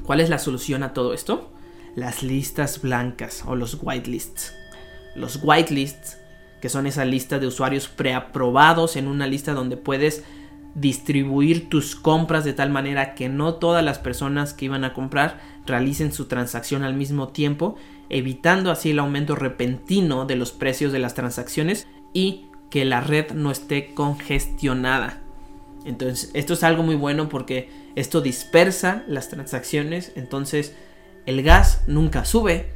¿Cuál 0.04 0.20
es 0.20 0.28
la 0.28 0.38
solución 0.38 0.82
a 0.82 0.92
todo 0.92 1.14
esto? 1.14 1.52
Las 1.94 2.22
listas 2.22 2.82
blancas 2.82 3.44
o 3.46 3.56
los 3.56 3.78
whitelists. 3.82 4.52
Los 5.14 5.40
whitelists 5.42 6.18
que 6.60 6.68
son 6.68 6.86
esa 6.86 7.04
lista 7.04 7.38
de 7.38 7.46
usuarios 7.46 7.88
preaprobados 7.88 8.96
en 8.96 9.08
una 9.08 9.26
lista 9.26 9.54
donde 9.54 9.76
puedes 9.76 10.24
distribuir 10.74 11.70
tus 11.70 11.96
compras 11.96 12.44
de 12.44 12.52
tal 12.52 12.70
manera 12.70 13.14
que 13.14 13.28
no 13.30 13.54
todas 13.54 13.82
las 13.82 13.98
personas 13.98 14.52
que 14.52 14.66
iban 14.66 14.84
a 14.84 14.92
comprar 14.92 15.40
realicen 15.64 16.12
su 16.12 16.26
transacción 16.26 16.84
al 16.84 16.94
mismo 16.94 17.28
tiempo, 17.28 17.76
evitando 18.10 18.70
así 18.70 18.90
el 18.90 18.98
aumento 18.98 19.34
repentino 19.34 20.26
de 20.26 20.36
los 20.36 20.52
precios 20.52 20.92
de 20.92 20.98
las 20.98 21.14
transacciones 21.14 21.88
y 22.12 22.46
que 22.70 22.84
la 22.84 23.00
red 23.00 23.30
no 23.32 23.50
esté 23.50 23.94
congestionada. 23.94 25.22
Entonces, 25.86 26.30
esto 26.34 26.52
es 26.54 26.62
algo 26.62 26.82
muy 26.82 26.94
bueno 26.94 27.28
porque 27.28 27.70
esto 27.94 28.20
dispersa 28.20 29.04
las 29.06 29.30
transacciones, 29.30 30.12
entonces 30.14 30.74
el 31.24 31.42
gas 31.42 31.84
nunca 31.86 32.24
sube, 32.24 32.70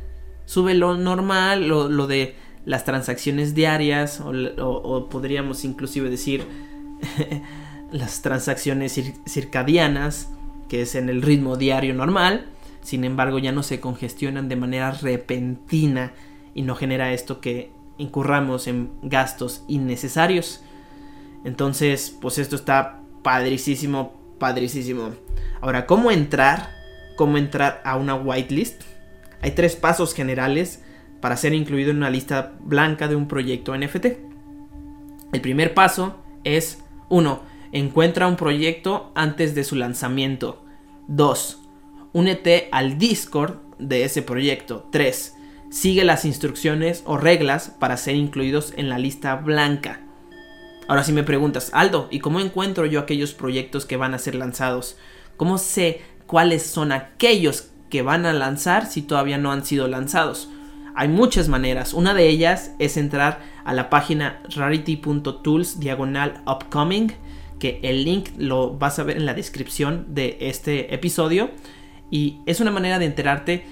sube 0.46 0.74
lo 0.74 0.96
normal, 0.96 1.68
lo, 1.68 1.88
lo 1.88 2.06
de 2.06 2.36
las 2.64 2.84
transacciones 2.84 3.54
diarias 3.54 4.20
o, 4.20 5.08
podríamos 5.10 5.64
inclusive 5.64 6.10
decir 6.10 6.44
las 7.92 8.22
transacciones 8.22 9.00
circadianas, 9.26 10.28
que 10.68 10.82
es 10.82 10.94
en 10.94 11.08
el 11.08 11.22
ritmo 11.22 11.56
diario 11.56 11.94
normal, 11.94 12.46
sin 12.82 13.04
embargo 13.04 13.38
ya 13.38 13.52
no 13.52 13.62
se 13.62 13.80
congestionan 13.80 14.48
de 14.48 14.56
manera 14.56 14.92
repentina 14.92 16.12
y 16.54 16.62
no 16.62 16.74
genera 16.74 17.12
esto 17.12 17.40
que 17.40 17.72
incurramos 17.98 18.66
en 18.66 18.90
gastos 19.02 19.64
innecesarios. 19.68 20.62
Entonces, 21.44 22.16
pues 22.20 22.38
esto 22.38 22.56
está 22.56 23.00
padricísimo, 23.22 24.14
padricísimo. 24.38 25.10
Ahora, 25.60 25.86
¿cómo 25.86 26.10
entrar? 26.10 26.70
¿Cómo 27.16 27.36
entrar 27.36 27.82
a 27.84 27.96
una 27.96 28.14
whitelist? 28.14 28.82
Hay 29.42 29.52
tres 29.52 29.76
pasos 29.76 30.14
generales 30.14 30.82
para 31.20 31.36
ser 31.36 31.54
incluido 31.54 31.90
en 31.90 31.98
una 31.98 32.10
lista 32.10 32.54
blanca 32.60 33.08
de 33.08 33.16
un 33.16 33.28
proyecto 33.28 33.76
NFT. 33.76 34.06
El 35.32 35.40
primer 35.40 35.74
paso 35.74 36.16
es 36.44 36.82
1. 37.08 37.42
Encuentra 37.72 38.26
un 38.26 38.36
proyecto 38.36 39.12
antes 39.14 39.54
de 39.54 39.64
su 39.64 39.76
lanzamiento. 39.76 40.64
2. 41.08 41.62
Únete 42.12 42.68
al 42.72 42.98
Discord 42.98 43.56
de 43.78 44.04
ese 44.04 44.22
proyecto. 44.22 44.88
3. 44.90 45.36
Sigue 45.70 46.04
las 46.04 46.24
instrucciones 46.24 47.02
o 47.06 47.16
reglas 47.16 47.70
para 47.78 47.96
ser 47.96 48.16
incluidos 48.16 48.72
en 48.76 48.88
la 48.88 48.98
lista 48.98 49.36
blanca. 49.36 50.00
Ahora 50.88 51.04
si 51.04 51.12
me 51.12 51.22
preguntas, 51.22 51.70
Aldo, 51.72 52.08
¿y 52.10 52.18
cómo 52.18 52.40
encuentro 52.40 52.86
yo 52.86 52.98
aquellos 52.98 53.32
proyectos 53.32 53.86
que 53.86 53.96
van 53.96 54.12
a 54.12 54.18
ser 54.18 54.34
lanzados? 54.34 54.96
¿Cómo 55.36 55.58
sé 55.58 56.02
cuáles 56.26 56.66
son 56.66 56.90
aquellos 56.90 57.70
que 57.88 58.02
van 58.02 58.26
a 58.26 58.32
lanzar 58.32 58.86
si 58.86 59.02
todavía 59.02 59.38
no 59.38 59.52
han 59.52 59.64
sido 59.64 59.86
lanzados? 59.86 60.48
Hay 60.94 61.08
muchas 61.08 61.48
maneras. 61.48 61.94
Una 61.94 62.14
de 62.14 62.28
ellas 62.28 62.72
es 62.78 62.96
entrar 62.96 63.40
a 63.64 63.72
la 63.74 63.90
página 63.90 64.42
rarity.tools 64.54 65.80
diagonal 65.80 66.42
upcoming, 66.46 67.12
que 67.58 67.80
el 67.82 68.04
link 68.04 68.30
lo 68.36 68.76
vas 68.76 68.98
a 68.98 69.02
ver 69.02 69.16
en 69.16 69.26
la 69.26 69.34
descripción 69.34 70.06
de 70.14 70.38
este 70.40 70.94
episodio. 70.94 71.50
Y 72.10 72.38
es 72.46 72.60
una 72.60 72.70
manera 72.70 72.98
de 72.98 73.06
enterarte 73.06 73.64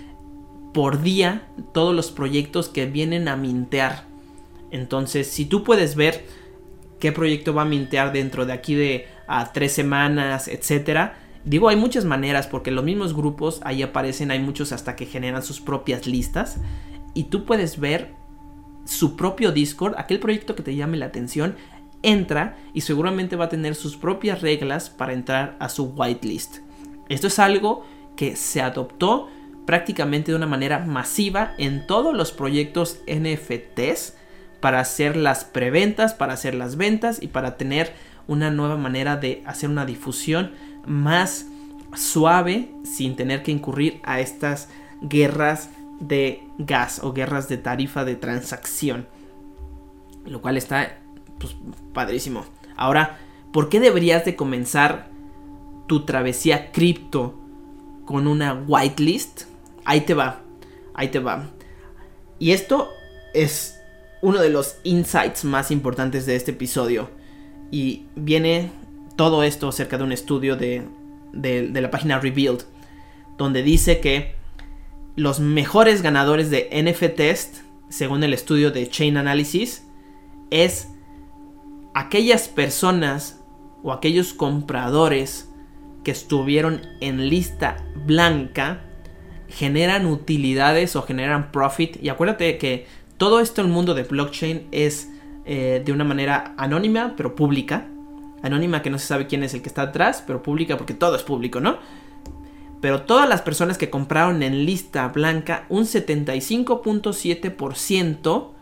por 0.73 1.03
día 1.03 1.49
todos 1.73 1.95
los 1.95 2.11
proyectos 2.11 2.69
que 2.69 2.87
vienen 2.87 3.29
a 3.29 3.37
mintear. 3.37 4.05
Entonces, 4.71 5.29
si 5.29 5.47
tú 5.47 5.65
puedes 5.65 5.97
ver 5.97 6.25
qué 6.99 7.13
proyecto 7.13 7.55
va 7.55 7.63
a 7.63 7.65
mintear 7.65 8.13
dentro 8.13 8.45
de 8.47 8.53
aquí 8.53 8.75
de 8.75 9.07
a 9.29 9.53
tres 9.53 9.73
semanas, 9.73 10.49
etcétera. 10.49 11.19
Digo, 11.45 11.69
hay 11.69 11.77
muchas 11.77 12.05
maneras 12.05 12.47
porque 12.47 12.71
los 12.71 12.85
mismos 12.85 13.15
grupos 13.15 13.61
ahí 13.65 13.83
aparecen, 13.83 14.31
hay 14.31 14.41
muchos 14.41 14.73
hasta 14.73 14.97
que 14.97 15.07
generan 15.07 15.43
sus 15.43 15.61
propias 15.61 16.07
listas 16.07 16.59
y 17.19 17.25
tú 17.25 17.45
puedes 17.45 17.81
ver 17.81 18.15
su 18.85 19.17
propio 19.17 19.51
Discord, 19.51 19.97
aquel 19.99 20.21
proyecto 20.21 20.55
que 20.55 20.63
te 20.63 20.77
llame 20.77 20.97
la 20.97 21.07
atención, 21.07 21.57
entra 22.03 22.57
y 22.75 22.83
seguramente 22.83 23.35
va 23.35 23.47
a 23.47 23.49
tener 23.49 23.75
sus 23.75 23.97
propias 23.97 24.41
reglas 24.41 24.89
para 24.89 25.15
entrar 25.15 25.57
a 25.59 25.69
su 25.69 25.87
whitelist. 25.87 26.59
Esto 27.09 27.27
es 27.27 27.41
algo 27.41 27.85
que 28.17 28.37
se 28.37 28.63
adoptó 28.63 29.29
prácticamente 29.67 30.31
de 30.31 30.37
una 30.37 30.47
manera 30.47 30.79
masiva 30.79 31.55
en 31.59 31.89
todos 31.89 32.15
los 32.15 32.31
proyectos 32.31 33.01
NFTs 33.09 34.15
para 34.61 34.79
hacer 34.79 35.17
las 35.17 35.45
preventas, 35.45 36.15
para 36.15 36.35
hacer 36.35 36.55
las 36.55 36.77
ventas 36.77 37.21
y 37.21 37.27
para 37.27 37.57
tener 37.57 37.95
una 38.29 38.53
nueva 38.53 38.77
manera 38.77 39.17
de 39.17 39.43
hacer 39.45 39.71
una 39.71 39.87
difusión 39.87 40.53
más 40.87 41.47
suave 41.97 42.71
sin 42.85 43.17
tener 43.17 43.43
que 43.43 43.51
incurrir 43.51 44.01
a 44.05 44.21
estas 44.21 44.69
guerras 45.03 45.71
de 46.00 46.43
gas 46.59 47.00
o 47.02 47.12
guerras 47.12 47.49
de 47.49 47.59
tarifa 47.59 48.05
de 48.05 48.17
transacción. 48.17 49.07
Lo 50.25 50.40
cual 50.40 50.57
está 50.57 50.99
pues, 51.38 51.57
padrísimo. 51.93 52.45
Ahora, 52.76 53.19
¿por 53.52 53.69
qué 53.69 53.81
deberías 53.81 54.25
de 54.25 54.37
comenzar 54.37 55.09
tu 55.87 56.05
travesía 56.05 56.71
cripto 56.71 57.38
con 58.05 58.26
una 58.26 58.55
whitelist? 58.55 59.43
Ahí 59.85 60.02
te 60.02 60.14
va, 60.14 60.40
ahí 60.95 61.09
te 61.09 61.19
va. 61.19 61.50
Y 62.38 62.52
esto 62.52 62.88
es 63.35 63.78
uno 64.23 64.40
de 64.40 64.50
los 64.50 64.76
insights 64.85 65.45
más 65.45 65.71
importantes 65.71 66.26
de 66.26 66.37
este 66.37 66.52
episodio. 66.52 67.11
Y 67.71 68.07
viene 68.14 68.71
todo 69.17 69.43
esto 69.43 69.69
acerca 69.69 69.99
de 69.99 70.05
un 70.05 70.12
estudio 70.12 70.57
de, 70.57 70.85
de 71.33 71.81
la 71.81 71.90
página 71.90 72.21
Revealed, 72.21 72.62
donde 73.37 73.62
dice 73.62 74.00
que 74.00 74.38
los 75.19 75.41
mejores 75.41 76.01
ganadores 76.01 76.49
de 76.49 76.71
NFTs, 76.73 77.65
según 77.89 78.23
el 78.23 78.33
estudio 78.33 78.71
de 78.71 78.89
Chain 78.89 79.17
Analysis, 79.17 79.85
es 80.51 80.91
aquellas 81.93 82.47
personas 82.47 83.41
o 83.83 83.93
aquellos 83.93 84.33
compradores 84.33 85.51
que 86.05 86.13
estuvieron 86.13 86.83
en 87.01 87.29
lista 87.29 87.85
blanca 88.07 88.85
generan 89.49 90.07
utilidades 90.07 90.95
o 90.95 91.03
generan 91.03 91.51
profit. 91.51 92.01
Y 92.03 92.09
acuérdate 92.09 92.59
que 92.59 92.87
Todo 93.17 93.41
esto 93.41 93.63
el 93.63 93.67
mundo 93.67 93.95
de 93.95 94.05
blockchain 94.05 94.69
es 94.71 95.11
eh, 95.45 95.83
de 95.85 95.91
una 95.91 96.05
manera 96.05 96.55
anónima 96.57 97.15
pero 97.17 97.35
pública. 97.35 97.89
Anónima 98.45 98.81
que 98.81 98.91
no 98.91 98.99
se 99.01 99.09
sabe 99.09 99.27
quién 99.27 99.43
es 99.43 99.55
el 99.55 99.63
que 99.63 99.69
está 99.69 99.83
atrás, 99.83 100.23
pero 100.25 100.41
pública 100.41 100.77
porque 100.77 100.95
todo 100.95 101.17
es 101.17 101.25
público, 101.25 101.59
¿no? 101.59 101.79
Pero 102.81 103.03
todas 103.03 103.29
las 103.29 103.43
personas 103.43 103.77
que 103.77 103.91
compraron 103.91 104.43
en 104.43 104.65
lista 104.65 105.09
blanca, 105.09 105.67
un 105.69 105.85
75.7% 105.85 108.53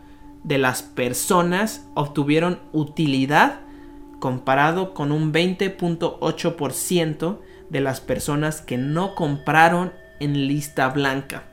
de 0.43 0.57
las 0.57 0.81
personas 0.81 1.87
obtuvieron 1.93 2.59
utilidad 2.71 3.61
comparado 4.19 4.93
con 4.93 5.11
un 5.11 5.31
20.8% 5.31 7.39
de 7.69 7.81
las 7.81 8.01
personas 8.01 8.61
que 8.61 8.77
no 8.77 9.13
compraron 9.13 9.93
en 10.19 10.47
lista 10.47 10.89
blanca. 10.89 11.43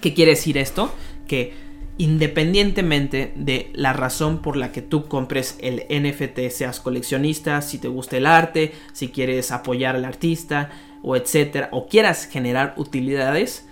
¿Qué 0.00 0.14
quiere 0.14 0.32
decir 0.32 0.58
esto? 0.58 0.92
Que 1.26 1.54
independientemente 1.96 3.32
de 3.36 3.70
la 3.74 3.92
razón 3.92 4.42
por 4.42 4.56
la 4.56 4.72
que 4.72 4.82
tú 4.82 5.06
compres 5.06 5.58
el 5.60 5.84
NFT, 5.88 6.50
seas 6.50 6.80
coleccionista, 6.80 7.62
si 7.62 7.78
te 7.78 7.88
gusta 7.88 8.16
el 8.16 8.26
arte, 8.26 8.72
si 8.92 9.08
quieres 9.08 9.52
apoyar 9.52 9.96
al 9.96 10.04
artista 10.04 10.70
o 11.02 11.16
etcétera, 11.16 11.68
o 11.72 11.86
quieras 11.86 12.26
generar 12.26 12.74
utilidades, 12.76 13.66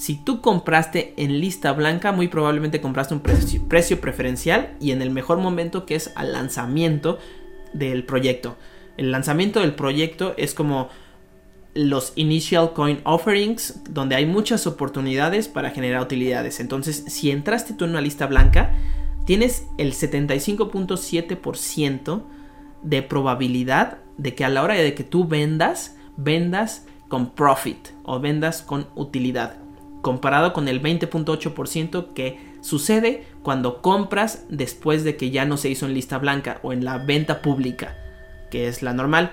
si 0.00 0.16
tú 0.16 0.40
compraste 0.40 1.14
en 1.18 1.38
lista 1.40 1.72
blanca, 1.72 2.10
muy 2.10 2.28
probablemente 2.28 2.80
compraste 2.80 3.12
un 3.12 3.20
precio, 3.20 4.00
preferencial 4.00 4.74
y 4.80 4.92
en 4.92 5.02
el 5.02 5.10
mejor 5.10 5.36
momento 5.36 5.84
que 5.84 5.94
es 5.94 6.10
al 6.14 6.32
lanzamiento 6.32 7.18
del 7.74 8.04
proyecto. 8.04 8.56
El 8.96 9.12
lanzamiento 9.12 9.60
del 9.60 9.74
proyecto 9.74 10.32
es 10.38 10.54
como 10.54 10.88
los 11.74 12.14
initial 12.16 12.72
coin 12.72 13.00
offerings, 13.04 13.84
donde 13.90 14.16
hay 14.16 14.24
muchas 14.24 14.66
oportunidades 14.66 15.48
para 15.48 15.68
generar 15.68 16.00
utilidades. 16.00 16.60
Entonces, 16.60 17.04
si 17.06 17.30
entraste 17.30 17.74
tú 17.74 17.84
en 17.84 17.90
una 17.90 18.00
lista 18.00 18.26
blanca, 18.26 18.74
tienes 19.26 19.66
el 19.76 19.92
75.7% 19.92 22.22
de 22.82 23.02
probabilidad 23.02 23.98
de 24.16 24.34
que 24.34 24.46
a 24.46 24.48
la 24.48 24.62
hora 24.62 24.76
de 24.76 24.94
que 24.94 25.04
tú 25.04 25.28
vendas, 25.28 25.98
vendas 26.22 26.86
con 27.08 27.30
profit 27.30 27.88
o 28.04 28.20
vendas 28.20 28.62
con 28.62 28.86
utilidad, 28.94 29.56
comparado 30.02 30.52
con 30.52 30.68
el 30.68 30.82
20.8% 30.82 32.12
que 32.14 32.38
sucede 32.60 33.24
cuando 33.42 33.82
compras 33.82 34.44
después 34.48 35.04
de 35.04 35.16
que 35.16 35.30
ya 35.30 35.44
no 35.44 35.56
se 35.56 35.70
hizo 35.70 35.86
en 35.86 35.94
lista 35.94 36.18
blanca 36.18 36.60
o 36.62 36.72
en 36.72 36.84
la 36.84 36.98
venta 36.98 37.42
pública, 37.42 37.96
que 38.50 38.68
es 38.68 38.82
la 38.82 38.92
normal. 38.92 39.32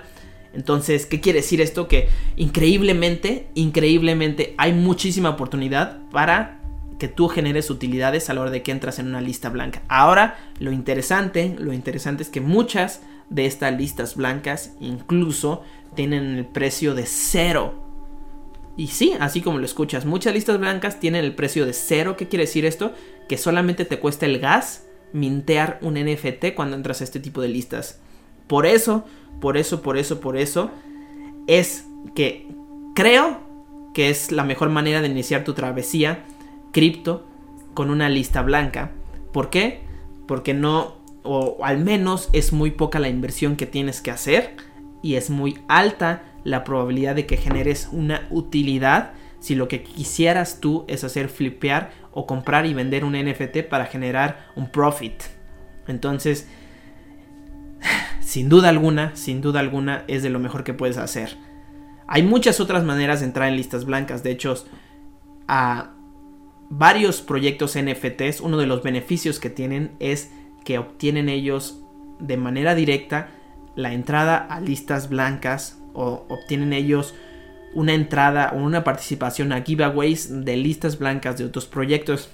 Entonces, 0.54 1.06
¿qué 1.06 1.20
quiere 1.20 1.40
decir 1.40 1.60
esto? 1.60 1.88
Que 1.88 2.08
increíblemente, 2.36 3.48
increíblemente 3.54 4.54
hay 4.56 4.72
muchísima 4.72 5.30
oportunidad 5.30 5.98
para 6.10 6.60
que 6.98 7.06
tú 7.06 7.28
generes 7.28 7.70
utilidades 7.70 8.28
a 8.28 8.34
la 8.34 8.40
hora 8.40 8.50
de 8.50 8.62
que 8.62 8.72
entras 8.72 8.98
en 8.98 9.06
una 9.06 9.20
lista 9.20 9.50
blanca. 9.50 9.82
Ahora, 9.88 10.38
lo 10.58 10.72
interesante, 10.72 11.54
lo 11.58 11.72
interesante 11.72 12.22
es 12.22 12.28
que 12.28 12.40
muchas 12.40 13.02
de 13.30 13.46
estas 13.46 13.76
listas 13.76 14.16
blancas 14.16 14.72
incluso 14.80 15.62
tienen 15.98 16.36
el 16.38 16.46
precio 16.46 16.94
de 16.94 17.06
cero. 17.06 17.74
Y 18.76 18.86
sí, 18.86 19.14
así 19.18 19.40
como 19.40 19.58
lo 19.58 19.64
escuchas, 19.64 20.04
muchas 20.04 20.32
listas 20.32 20.60
blancas 20.60 21.00
tienen 21.00 21.24
el 21.24 21.34
precio 21.34 21.66
de 21.66 21.72
cero. 21.72 22.16
¿Qué 22.16 22.28
quiere 22.28 22.44
decir 22.44 22.64
esto? 22.64 22.92
Que 23.28 23.36
solamente 23.36 23.84
te 23.84 23.98
cuesta 23.98 24.24
el 24.24 24.38
gas 24.38 24.86
mintear 25.12 25.80
un 25.82 25.94
NFT 25.94 26.54
cuando 26.54 26.76
entras 26.76 27.00
a 27.00 27.04
este 27.04 27.18
tipo 27.18 27.42
de 27.42 27.48
listas. 27.48 28.00
Por 28.46 28.64
eso 28.64 29.04
por 29.40 29.56
eso, 29.56 29.82
por 29.82 29.96
eso, 29.96 30.20
por 30.20 30.36
eso, 30.36 30.70
es 31.46 31.86
que 32.14 32.48
creo 32.94 33.40
que 33.94 34.10
es 34.10 34.32
la 34.32 34.44
mejor 34.44 34.68
manera 34.68 35.00
de 35.00 35.08
iniciar 35.08 35.44
tu 35.44 35.54
travesía 35.54 36.24
cripto 36.72 37.26
con 37.74 37.90
una 37.90 38.08
lista 38.08 38.42
blanca. 38.42 38.92
¿Por 39.32 39.50
qué? 39.50 39.80
Porque 40.26 40.54
no, 40.54 40.96
o 41.22 41.58
al 41.62 41.78
menos 41.78 42.28
es 42.32 42.52
muy 42.52 42.70
poca 42.70 42.98
la 42.98 43.08
inversión 43.08 43.56
que 43.56 43.66
tienes 43.66 44.00
que 44.00 44.10
hacer 44.10 44.56
y 45.02 45.14
es 45.14 45.30
muy 45.30 45.58
alta 45.68 46.22
la 46.44 46.64
probabilidad 46.64 47.14
de 47.14 47.26
que 47.26 47.36
generes 47.36 47.88
una 47.92 48.26
utilidad 48.30 49.12
si 49.40 49.54
lo 49.54 49.68
que 49.68 49.82
quisieras 49.82 50.60
tú 50.60 50.84
es 50.88 51.04
hacer 51.04 51.28
flipear 51.28 51.90
o 52.12 52.26
comprar 52.26 52.66
y 52.66 52.74
vender 52.74 53.04
un 53.04 53.12
NFT 53.12 53.68
para 53.68 53.86
generar 53.86 54.48
un 54.56 54.70
profit. 54.70 55.22
Entonces, 55.86 56.48
sin 58.20 58.48
duda 58.48 58.68
alguna, 58.68 59.14
sin 59.14 59.40
duda 59.40 59.60
alguna, 59.60 60.04
es 60.08 60.22
de 60.22 60.30
lo 60.30 60.38
mejor 60.38 60.64
que 60.64 60.74
puedes 60.74 60.96
hacer. 60.96 61.36
Hay 62.06 62.22
muchas 62.22 62.58
otras 62.58 62.84
maneras 62.84 63.20
de 63.20 63.26
entrar 63.26 63.48
en 63.48 63.56
listas 63.56 63.84
blancas. 63.84 64.22
De 64.22 64.30
hecho, 64.30 64.54
a 65.46 65.92
varios 66.70 67.22
proyectos 67.22 67.76
NFTs, 67.78 68.40
uno 68.40 68.56
de 68.56 68.66
los 68.66 68.82
beneficios 68.82 69.38
que 69.38 69.50
tienen 69.50 69.92
es 70.00 70.30
que 70.64 70.78
obtienen 70.78 71.28
ellos 71.28 71.80
de 72.18 72.36
manera 72.36 72.74
directa 72.74 73.28
la 73.78 73.92
entrada 73.92 74.38
a 74.38 74.60
listas 74.60 75.08
blancas 75.08 75.78
o 75.94 76.26
obtienen 76.28 76.72
ellos 76.72 77.14
una 77.74 77.94
entrada 77.94 78.52
o 78.52 78.58
una 78.58 78.82
participación 78.82 79.52
a 79.52 79.62
giveaways 79.62 80.44
de 80.44 80.56
listas 80.56 80.98
blancas 80.98 81.38
de 81.38 81.44
otros 81.44 81.66
proyectos. 81.66 82.28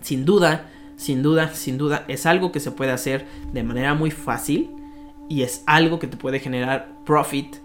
Sin 0.00 0.24
duda, 0.24 0.70
sin 0.96 1.22
duda, 1.22 1.52
sin 1.52 1.76
duda, 1.76 2.06
es 2.08 2.24
algo 2.24 2.52
que 2.52 2.60
se 2.60 2.70
puede 2.70 2.90
hacer 2.90 3.26
de 3.52 3.62
manera 3.62 3.92
muy 3.92 4.10
fácil 4.10 4.70
y 5.28 5.42
es 5.42 5.62
algo 5.66 5.98
que 5.98 6.06
te 6.06 6.16
puede 6.16 6.40
generar 6.40 6.88
profit 7.04 7.56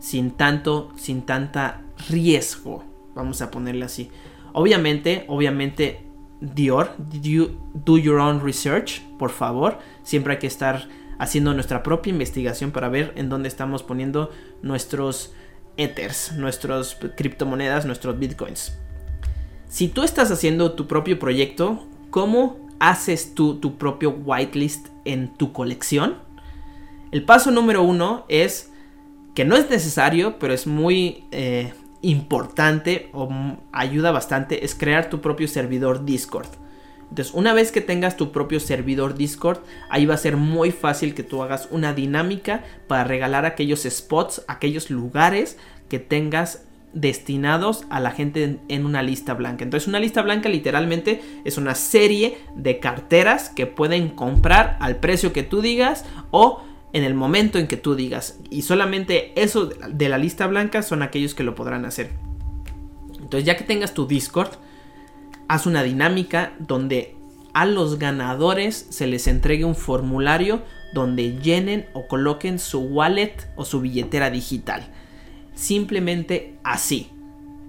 sin 0.00 0.30
tanto, 0.30 0.90
sin 0.96 1.26
tanta 1.26 1.82
riesgo. 2.08 2.82
Vamos 3.14 3.42
a 3.42 3.50
ponerle 3.50 3.84
así. 3.84 4.10
Obviamente, 4.54 5.26
obviamente, 5.28 6.06
Dior, 6.40 6.96
do 6.98 7.98
your 7.98 8.18
own 8.18 8.40
research, 8.42 9.02
por 9.18 9.30
favor. 9.30 9.78
Siempre 10.02 10.32
hay 10.32 10.38
que 10.40 10.48
estar 10.48 10.88
haciendo 11.22 11.54
nuestra 11.54 11.84
propia 11.84 12.10
investigación 12.10 12.72
para 12.72 12.88
ver 12.88 13.12
en 13.14 13.28
dónde 13.28 13.46
estamos 13.46 13.84
poniendo 13.84 14.32
nuestros 14.60 15.32
ethers, 15.76 16.32
nuestras 16.32 16.96
criptomonedas, 17.16 17.86
nuestros 17.86 18.18
bitcoins. 18.18 18.76
Si 19.68 19.86
tú 19.86 20.02
estás 20.02 20.32
haciendo 20.32 20.72
tu 20.72 20.88
propio 20.88 21.20
proyecto, 21.20 21.86
¿cómo 22.10 22.58
haces 22.80 23.36
tú 23.36 23.60
tu 23.60 23.78
propio 23.78 24.10
whitelist 24.10 24.88
en 25.04 25.32
tu 25.34 25.52
colección? 25.52 26.16
El 27.12 27.22
paso 27.24 27.52
número 27.52 27.84
uno 27.84 28.26
es 28.28 28.72
que 29.36 29.44
no 29.44 29.54
es 29.54 29.70
necesario, 29.70 30.40
pero 30.40 30.52
es 30.52 30.66
muy 30.66 31.26
eh, 31.30 31.72
importante 32.00 33.10
o 33.12 33.30
ayuda 33.70 34.10
bastante, 34.10 34.64
es 34.64 34.74
crear 34.74 35.08
tu 35.08 35.20
propio 35.20 35.46
servidor 35.46 36.04
Discord. 36.04 36.48
Entonces, 37.12 37.34
una 37.34 37.52
vez 37.52 37.72
que 37.72 37.82
tengas 37.82 38.16
tu 38.16 38.32
propio 38.32 38.58
servidor 38.58 39.14
Discord, 39.14 39.58
ahí 39.90 40.06
va 40.06 40.14
a 40.14 40.16
ser 40.16 40.38
muy 40.38 40.70
fácil 40.70 41.12
que 41.12 41.22
tú 41.22 41.42
hagas 41.42 41.68
una 41.70 41.92
dinámica 41.92 42.64
para 42.86 43.04
regalar 43.04 43.44
aquellos 43.44 43.82
spots, 43.82 44.42
aquellos 44.48 44.88
lugares 44.88 45.58
que 45.90 45.98
tengas 45.98 46.64
destinados 46.94 47.84
a 47.90 48.00
la 48.00 48.12
gente 48.12 48.60
en, 48.66 48.86
una 48.86 49.02
lista 49.02 49.34
blanca. 49.34 49.62
Entonces 49.62 49.88
una 49.88 50.00
lista 50.00 50.22
blanca 50.22 50.48
literalmente 50.48 51.20
es 51.44 51.58
una 51.58 51.74
serie 51.74 52.38
de 52.56 52.78
carteras 52.78 53.50
que 53.50 53.66
pueden 53.66 54.08
comprar 54.08 54.78
al 54.80 54.96
precio 54.96 55.34
que 55.34 55.42
tú 55.42 55.60
digas 55.60 56.06
o 56.30 56.64
en 56.94 57.04
el 57.04 57.12
momento 57.12 57.58
en 57.58 57.66
que 57.66 57.76
tú 57.76 57.94
digas. 57.94 58.38
Y 58.48 58.62
solamente 58.62 59.38
eso 59.38 59.66
de 59.66 60.08
la 60.08 60.16
lista 60.16 60.46
blanca 60.46 60.80
son 60.80 61.02
aquellos 61.02 61.34
que 61.34 61.44
lo 61.44 61.54
podrán 61.54 61.84
hacer. 61.84 62.08
Entonces 63.20 63.44
ya 63.44 63.58
que 63.58 63.64
tengas 63.64 63.92
tu 63.92 64.06
Discord, 64.06 64.52
haz 65.52 65.66
una 65.66 65.82
dinámica 65.82 66.54
donde 66.60 67.14
a 67.52 67.66
los 67.66 67.98
ganadores 67.98 68.86
se 68.88 69.06
les 69.06 69.26
entregue 69.26 69.66
un 69.66 69.74
formulario 69.74 70.62
donde 70.94 71.38
llenen 71.40 71.84
o 71.92 72.06
coloquen 72.06 72.58
su 72.58 72.80
wallet 72.80 73.34
o 73.54 73.66
su 73.66 73.82
billetera 73.82 74.30
digital. 74.30 74.88
Simplemente 75.54 76.56
así. 76.64 77.10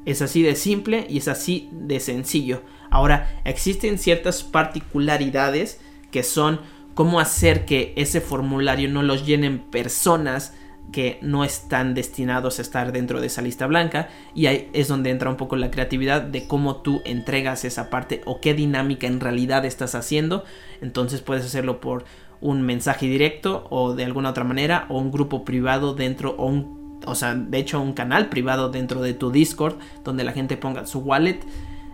Es 0.05 0.21
así 0.21 0.43
de 0.43 0.55
simple 0.55 1.05
y 1.09 1.17
es 1.17 1.27
así 1.27 1.67
de 1.73 1.99
sencillo. 1.99 2.61
Ahora, 2.89 3.41
existen 3.43 3.97
ciertas 3.97 4.43
particularidades 4.43 5.81
que 6.09 6.23
son 6.23 6.61
cómo 6.93 7.19
hacer 7.19 7.65
que 7.65 7.91
ese 7.97 8.21
formulario 8.21 8.87
no 8.87 9.03
los 9.03 9.25
llenen 9.25 9.59
personas 9.59 10.53
que 10.91 11.17
no 11.21 11.43
están 11.43 11.93
destinados 11.93 12.59
a 12.59 12.61
estar 12.61 12.91
dentro 12.91 13.19
de 13.19 13.27
esa 13.27 13.41
lista 13.41 13.65
blanca 13.67 14.09
y 14.35 14.45
ahí 14.45 14.69
es 14.73 14.87
donde 14.87 15.09
entra 15.09 15.29
un 15.29 15.37
poco 15.37 15.55
la 15.55 15.71
creatividad 15.71 16.21
de 16.21 16.47
cómo 16.47 16.77
tú 16.77 17.01
entregas 17.05 17.65
esa 17.65 17.89
parte 17.89 18.21
o 18.25 18.39
qué 18.41 18.53
dinámica 18.53 19.07
en 19.07 19.19
realidad 19.19 19.65
estás 19.65 19.95
haciendo. 19.95 20.43
Entonces 20.81 21.21
puedes 21.21 21.45
hacerlo 21.45 21.79
por 21.79 22.05
un 22.41 22.61
mensaje 22.61 23.07
directo 23.07 23.65
o 23.69 23.95
de 23.95 24.05
alguna 24.05 24.29
otra 24.29 24.43
manera 24.43 24.85
o 24.89 24.99
un 24.99 25.11
grupo 25.11 25.45
privado 25.45 25.95
dentro 25.95 26.35
o 26.37 26.45
un 26.45 26.83
o 27.05 27.15
sea 27.15 27.35
de 27.35 27.57
hecho 27.57 27.81
un 27.81 27.93
canal 27.93 28.29
privado 28.29 28.69
dentro 28.69 29.01
de 29.01 29.13
tu 29.13 29.31
discord 29.31 29.75
donde 30.03 30.23
la 30.23 30.31
gente 30.31 30.55
ponga 30.55 30.85
su 30.85 30.99
wallet 30.99 31.39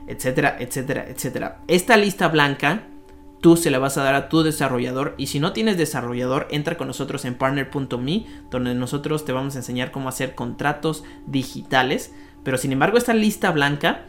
etcétera 0.07 0.57
etcétera 0.59 1.05
etcétera. 1.07 1.59
Esta 1.67 1.97
lista 1.97 2.27
blanca 2.27 2.83
tú 3.41 3.57
se 3.57 3.71
la 3.71 3.79
vas 3.79 3.97
a 3.97 4.03
dar 4.03 4.15
a 4.15 4.29
tu 4.29 4.43
desarrollador 4.43 5.15
y 5.17 5.27
si 5.27 5.39
no 5.39 5.53
tienes 5.53 5.77
desarrollador 5.77 6.47
entra 6.51 6.77
con 6.77 6.87
nosotros 6.87 7.25
en 7.25 7.35
partner.me 7.35 8.25
donde 8.51 8.75
nosotros 8.75 9.25
te 9.25 9.31
vamos 9.31 9.55
a 9.55 9.59
enseñar 9.59 9.91
cómo 9.91 10.09
hacer 10.09 10.35
contratos 10.35 11.03
digitales 11.25 12.13
pero 12.43 12.57
sin 12.57 12.71
embargo 12.71 12.97
esta 12.97 13.13
lista 13.13 13.51
blanca 13.51 14.05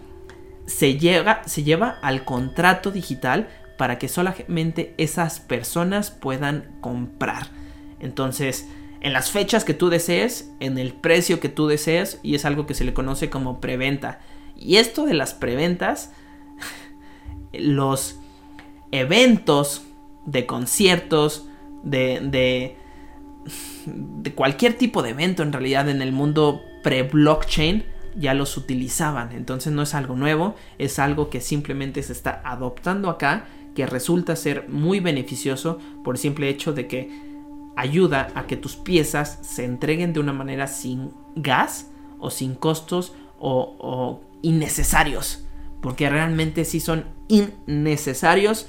se 0.66 0.98
lleva, 0.98 1.42
se 1.46 1.64
lleva 1.64 1.98
al 2.00 2.24
contrato 2.24 2.90
digital 2.90 3.48
para 3.76 3.98
que 3.98 4.08
solamente 4.08 4.94
esas 4.98 5.40
personas 5.40 6.10
puedan 6.10 6.70
comprar. 6.80 7.48
Entonces, 7.98 8.68
en 9.00 9.12
las 9.12 9.30
fechas 9.30 9.64
que 9.64 9.74
tú 9.74 9.88
desees, 9.88 10.52
en 10.60 10.78
el 10.78 10.92
precio 10.92 11.40
que 11.40 11.48
tú 11.48 11.66
desees, 11.66 12.20
y 12.22 12.34
es 12.34 12.44
algo 12.44 12.66
que 12.66 12.74
se 12.74 12.84
le 12.84 12.94
conoce 12.94 13.30
como 13.30 13.60
preventa. 13.60 14.20
Y 14.54 14.76
esto 14.76 15.06
de 15.06 15.14
las 15.14 15.34
preventas, 15.34 16.12
los 17.52 18.19
eventos 18.92 19.82
de 20.26 20.46
conciertos, 20.46 21.46
de, 21.82 22.20
de, 22.22 22.76
de 23.86 24.34
cualquier 24.34 24.74
tipo 24.74 25.02
de 25.02 25.10
evento 25.10 25.42
en 25.42 25.52
realidad 25.52 25.88
en 25.88 26.02
el 26.02 26.12
mundo 26.12 26.60
pre-blockchain, 26.82 27.84
ya 28.16 28.34
los 28.34 28.56
utilizaban. 28.56 29.32
Entonces 29.32 29.72
no 29.72 29.82
es 29.82 29.94
algo 29.94 30.16
nuevo, 30.16 30.54
es 30.78 30.98
algo 30.98 31.30
que 31.30 31.40
simplemente 31.40 32.02
se 32.02 32.12
está 32.12 32.40
adoptando 32.44 33.08
acá, 33.08 33.46
que 33.74 33.86
resulta 33.86 34.36
ser 34.36 34.68
muy 34.68 35.00
beneficioso 35.00 35.78
por 36.04 36.16
el 36.16 36.20
simple 36.20 36.48
hecho 36.48 36.72
de 36.72 36.88
que 36.88 37.30
ayuda 37.76 38.28
a 38.34 38.46
que 38.46 38.56
tus 38.56 38.76
piezas 38.76 39.38
se 39.42 39.64
entreguen 39.64 40.12
de 40.12 40.20
una 40.20 40.32
manera 40.32 40.66
sin 40.66 41.12
gas 41.36 41.90
o 42.18 42.30
sin 42.30 42.54
costos 42.54 43.14
o, 43.38 44.20
innecesarios. 44.42 45.46
Porque 45.80 46.10
realmente 46.10 46.64
sí 46.64 46.80
son 46.80 47.06
innecesarios. 47.28 48.68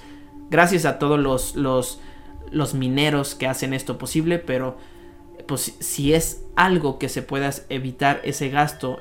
Gracias 0.51 0.85
a 0.85 0.99
todos 0.99 1.19
los, 1.19 1.55
los, 1.55 1.99
los 2.51 2.75
mineros 2.75 3.33
que 3.33 3.47
hacen 3.47 3.73
esto 3.73 3.97
posible. 3.97 4.37
Pero 4.37 4.77
pues 5.47 5.75
si 5.79 6.13
es 6.13 6.43
algo 6.55 6.99
que 6.99 7.09
se 7.09 7.23
pueda 7.23 7.49
evitar 7.69 8.21
ese 8.23 8.49
gasto 8.49 8.99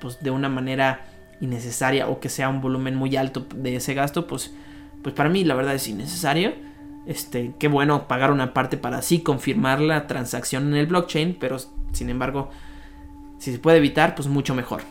pues 0.00 0.20
de 0.20 0.30
una 0.30 0.48
manera 0.48 1.04
innecesaria 1.40 2.08
o 2.08 2.20
que 2.20 2.28
sea 2.28 2.48
un 2.48 2.60
volumen 2.60 2.94
muy 2.94 3.16
alto 3.16 3.46
de 3.54 3.76
ese 3.76 3.94
gasto, 3.94 4.26
pues, 4.26 4.54
pues 5.02 5.14
para 5.14 5.28
mí 5.28 5.44
la 5.44 5.54
verdad 5.54 5.74
es 5.74 5.88
innecesario. 5.88 6.54
Este, 7.04 7.52
qué 7.58 7.66
bueno 7.66 8.06
pagar 8.06 8.30
una 8.30 8.54
parte 8.54 8.76
para 8.76 8.98
así 8.98 9.20
confirmar 9.20 9.80
la 9.80 10.06
transacción 10.06 10.68
en 10.68 10.76
el 10.76 10.86
blockchain, 10.86 11.36
pero 11.38 11.58
sin 11.92 12.10
embargo, 12.10 12.50
si 13.38 13.52
se 13.52 13.58
puede 13.58 13.78
evitar, 13.78 14.14
pues 14.14 14.28
mucho 14.28 14.54
mejor. 14.54 14.82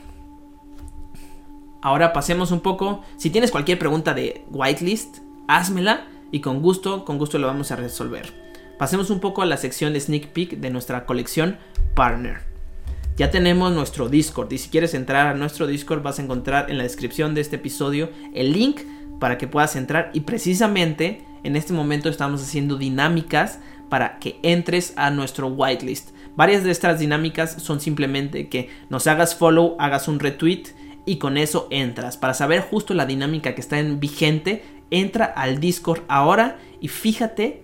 Ahora 1.81 2.13
pasemos 2.13 2.51
un 2.51 2.59
poco. 2.59 3.01
Si 3.17 3.29
tienes 3.29 3.49
cualquier 3.49 3.79
pregunta 3.79 4.13
de 4.13 4.45
whitelist, 4.51 5.19
házmela 5.55 6.07
y 6.31 6.39
con 6.39 6.61
gusto, 6.61 7.05
con 7.05 7.17
gusto 7.17 7.37
lo 7.37 7.47
vamos 7.47 7.71
a 7.71 7.75
resolver. 7.75 8.33
Pasemos 8.77 9.09
un 9.09 9.19
poco 9.19 9.41
a 9.41 9.45
la 9.45 9.57
sección 9.57 9.93
de 9.93 9.99
sneak 9.99 10.27
peek 10.27 10.57
de 10.57 10.69
nuestra 10.69 11.05
colección 11.05 11.57
partner. 11.93 12.39
Ya 13.17 13.29
tenemos 13.29 13.71
nuestro 13.73 14.09
Discord 14.09 14.51
y 14.51 14.57
si 14.57 14.69
quieres 14.69 14.93
entrar 14.93 15.27
a 15.27 15.33
nuestro 15.33 15.67
Discord 15.67 16.01
vas 16.01 16.17
a 16.17 16.23
encontrar 16.23 16.71
en 16.71 16.77
la 16.77 16.83
descripción 16.83 17.35
de 17.35 17.41
este 17.41 17.57
episodio 17.57 18.09
el 18.33 18.53
link 18.53 18.81
para 19.19 19.37
que 19.37 19.47
puedas 19.47 19.75
entrar 19.75 20.09
y 20.13 20.21
precisamente 20.21 21.23
en 21.43 21.55
este 21.55 21.73
momento 21.73 22.09
estamos 22.09 22.41
haciendo 22.41 22.77
dinámicas 22.77 23.59
para 23.89 24.17
que 24.19 24.39
entres 24.41 24.93
a 24.95 25.11
nuestro 25.11 25.47
whitelist. 25.47 26.11
Varias 26.35 26.63
de 26.63 26.71
estas 26.71 26.99
dinámicas 26.99 27.61
son 27.61 27.81
simplemente 27.81 28.47
que 28.47 28.69
nos 28.89 29.05
hagas 29.05 29.35
follow, 29.35 29.75
hagas 29.79 30.07
un 30.07 30.19
retweet 30.19 30.63
y 31.05 31.17
con 31.17 31.37
eso 31.37 31.67
entras. 31.71 32.15
Para 32.17 32.33
saber 32.33 32.61
justo 32.61 32.93
la 32.93 33.05
dinámica 33.05 33.53
que 33.53 33.61
está 33.61 33.79
en 33.79 33.99
vigente, 33.99 34.63
entra 34.91 35.25
al 35.25 35.59
Discord 35.59 36.01
ahora 36.07 36.59
y 36.79 36.89
fíjate 36.89 37.63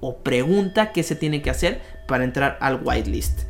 o 0.00 0.18
pregunta 0.18 0.92
qué 0.92 1.04
se 1.04 1.14
tiene 1.14 1.42
que 1.42 1.50
hacer 1.50 1.80
para 2.08 2.24
entrar 2.24 2.58
al 2.60 2.80
whitelist. 2.82 3.42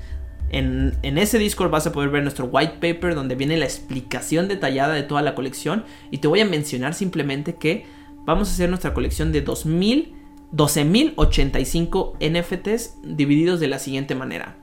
En, 0.51 0.99
ese 1.03 1.39
Discord 1.39 1.71
vas 1.71 1.87
a 1.87 1.93
poder 1.93 2.11
ver 2.11 2.23
nuestro 2.23 2.45
white 2.45 2.75
paper 2.75 3.15
donde 3.15 3.37
viene 3.37 3.57
la 3.57 3.65
explicación 3.65 4.49
detallada 4.49 4.93
de 4.93 5.03
toda 5.03 5.23
la 5.23 5.35
colección 5.35 5.85
y 6.11 6.19
te 6.19 6.29
voy 6.29 6.41
a 6.41 6.45
mencionar 6.45 6.93
simplemente 6.93 7.55
que 7.55 7.87
vamos 8.27 8.51
a 8.51 8.53
hacer 8.53 8.69
nuestra 8.69 8.93
colección 8.93 9.33
de 9.33 9.41
2000, 9.41 10.15
12.085 10.53 12.17
NFTs 12.21 12.99
divididos 13.03 13.61
de 13.61 13.69
la 13.69 13.79
siguiente 13.79 14.15
manera. 14.15 14.59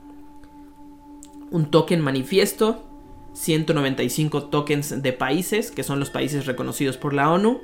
Un 1.50 1.72
token 1.72 2.00
manifiesto, 2.00 2.86
195 3.32 4.44
tokens 4.44 5.02
de 5.02 5.12
países, 5.12 5.72
que 5.72 5.82
son 5.82 5.98
los 5.98 6.10
países 6.10 6.46
reconocidos 6.46 6.96
por 6.96 7.14
la 7.14 7.32
ONU, 7.32 7.60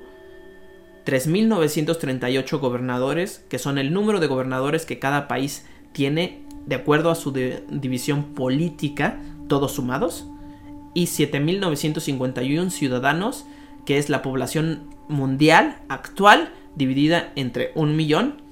3.938 1.06 2.58
gobernadores, 2.58 3.44
que 3.48 3.58
son 3.58 3.78
el 3.78 3.92
número 3.92 4.20
de 4.20 4.26
gobernadores 4.26 4.84
que 4.84 4.98
cada 4.98 5.28
país 5.28 5.64
tiene 5.92 6.42
de 6.66 6.74
acuerdo 6.74 7.10
a 7.10 7.14
su 7.14 7.32
división 7.32 8.34
política, 8.34 9.20
todos 9.48 9.72
sumados, 9.72 10.26
y 10.94 11.04
7.951 11.04 12.70
ciudadanos, 12.70 13.46
que 13.84 13.98
es 13.98 14.08
la 14.10 14.20
población 14.22 14.90
mundial 15.08 15.78
actual 15.88 16.52
dividida 16.74 17.32
entre 17.36 17.70
un 17.74 17.94
millón. 17.94 18.42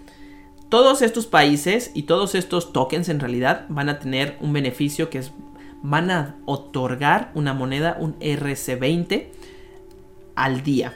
Todos 0.68 1.02
estos 1.02 1.26
países 1.26 1.90
y 1.94 2.04
todos 2.04 2.34
estos 2.34 2.72
tokens 2.72 3.08
en 3.08 3.20
realidad 3.20 3.66
van 3.68 3.88
a 3.88 3.98
tener 3.98 4.36
un 4.40 4.52
beneficio 4.52 5.10
que 5.10 5.18
es 5.18 5.32
van 5.84 6.10
a 6.10 6.36
otorgar 6.46 7.30
una 7.34 7.52
moneda, 7.52 7.98
un 8.00 8.18
RC20 8.18 9.26
al 10.34 10.62
día. 10.62 10.94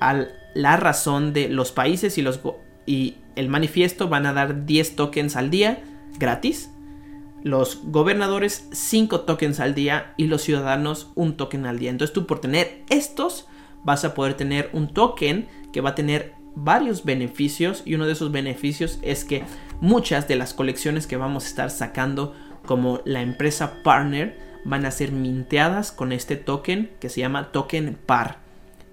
A 0.00 0.26
la 0.54 0.76
razón 0.76 1.32
de 1.32 1.48
los 1.48 1.72
países 1.72 2.16
y 2.18 2.22
los 2.22 2.40
y 2.86 3.16
el 3.36 3.48
manifiesto 3.48 4.08
van 4.08 4.26
a 4.26 4.32
dar 4.32 4.66
10 4.66 4.96
tokens 4.96 5.36
al 5.36 5.50
día 5.50 5.82
gratis. 6.18 6.70
Los 7.42 7.80
gobernadores 7.84 8.68
5 8.72 9.20
tokens 9.20 9.60
al 9.60 9.74
día 9.74 10.14
y 10.16 10.28
los 10.28 10.42
ciudadanos 10.42 11.10
un 11.14 11.36
token 11.36 11.66
al 11.66 11.78
día. 11.78 11.90
Entonces 11.90 12.14
tú 12.14 12.26
por 12.26 12.40
tener 12.40 12.82
estos 12.88 13.46
vas 13.84 14.04
a 14.04 14.14
poder 14.14 14.34
tener 14.34 14.70
un 14.72 14.92
token 14.92 15.46
que 15.72 15.80
va 15.80 15.90
a 15.90 15.94
tener 15.94 16.32
varios 16.54 17.04
beneficios 17.04 17.82
y 17.84 17.96
uno 17.96 18.06
de 18.06 18.12
esos 18.12 18.30
beneficios 18.30 18.98
es 19.02 19.24
que 19.24 19.42
muchas 19.80 20.28
de 20.28 20.36
las 20.36 20.54
colecciones 20.54 21.06
que 21.06 21.16
vamos 21.16 21.44
a 21.44 21.48
estar 21.48 21.70
sacando 21.70 22.34
como 22.64 23.00
la 23.04 23.20
empresa 23.20 23.82
partner 23.82 24.38
van 24.64 24.86
a 24.86 24.90
ser 24.90 25.12
minteadas 25.12 25.92
con 25.92 26.12
este 26.12 26.36
token 26.36 26.92
que 27.00 27.10
se 27.10 27.20
llama 27.20 27.52
token 27.52 27.98
par 28.06 28.43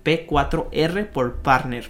P4R 0.04 1.08
por 1.08 1.38
partner. 1.42 1.90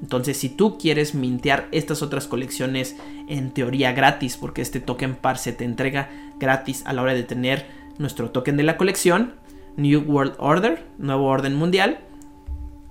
Entonces 0.00 0.38
si 0.38 0.48
tú 0.48 0.78
quieres 0.78 1.14
mintear 1.14 1.68
estas 1.72 2.02
otras 2.02 2.26
colecciones 2.26 2.96
en 3.28 3.50
teoría 3.50 3.92
gratis 3.92 4.36
porque 4.36 4.62
este 4.62 4.80
token 4.80 5.14
par 5.14 5.38
se 5.38 5.52
te 5.52 5.64
entrega 5.64 6.08
gratis 6.38 6.82
a 6.86 6.92
la 6.92 7.02
hora 7.02 7.14
de 7.14 7.22
tener 7.22 7.66
nuestro 7.98 8.30
token 8.30 8.56
de 8.56 8.62
la 8.62 8.78
colección 8.78 9.34
New 9.76 10.00
World 10.00 10.34
Order 10.38 10.86
nuevo 10.96 11.26
orden 11.26 11.54
mundial 11.54 11.98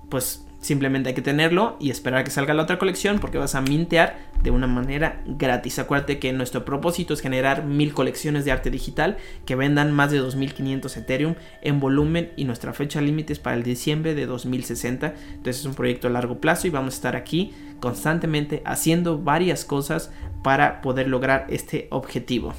pues 0.08 0.46
simplemente 0.60 1.08
hay 1.08 1.14
que 1.14 1.22
tenerlo 1.22 1.76
y 1.80 1.90
esperar 1.90 2.20
a 2.20 2.24
que 2.24 2.30
salga 2.30 2.54
la 2.54 2.62
otra 2.62 2.78
colección 2.78 3.18
porque 3.18 3.38
vas 3.38 3.54
a 3.54 3.60
mintear 3.60 4.18
de 4.42 4.50
una 4.50 4.66
manera 4.66 5.22
gratis. 5.26 5.78
Acuérdate 5.78 6.18
que 6.18 6.32
nuestro 6.32 6.64
propósito 6.64 7.14
es 7.14 7.20
generar 7.20 7.64
mil 7.64 7.94
colecciones 7.94 8.44
de 8.44 8.52
arte 8.52 8.70
digital 8.70 9.16
que 9.46 9.56
vendan 9.56 9.92
más 9.92 10.10
de 10.10 10.18
2500 10.18 10.96
Ethereum 10.96 11.34
en 11.62 11.80
volumen 11.80 12.32
y 12.36 12.44
nuestra 12.44 12.72
fecha 12.72 13.00
límite 13.00 13.32
es 13.32 13.38
para 13.38 13.56
el 13.56 13.62
diciembre 13.62 14.14
de 14.14 14.26
2060. 14.26 15.14
Entonces 15.30 15.60
es 15.60 15.66
un 15.66 15.74
proyecto 15.74 16.08
a 16.08 16.10
largo 16.10 16.40
plazo 16.40 16.66
y 16.66 16.70
vamos 16.70 16.94
a 16.94 16.96
estar 16.96 17.16
aquí 17.16 17.52
constantemente 17.80 18.62
haciendo 18.66 19.18
varias 19.18 19.64
cosas 19.64 20.12
para 20.42 20.82
poder 20.82 21.08
lograr 21.08 21.46
este 21.48 21.88
objetivo. 21.90 22.54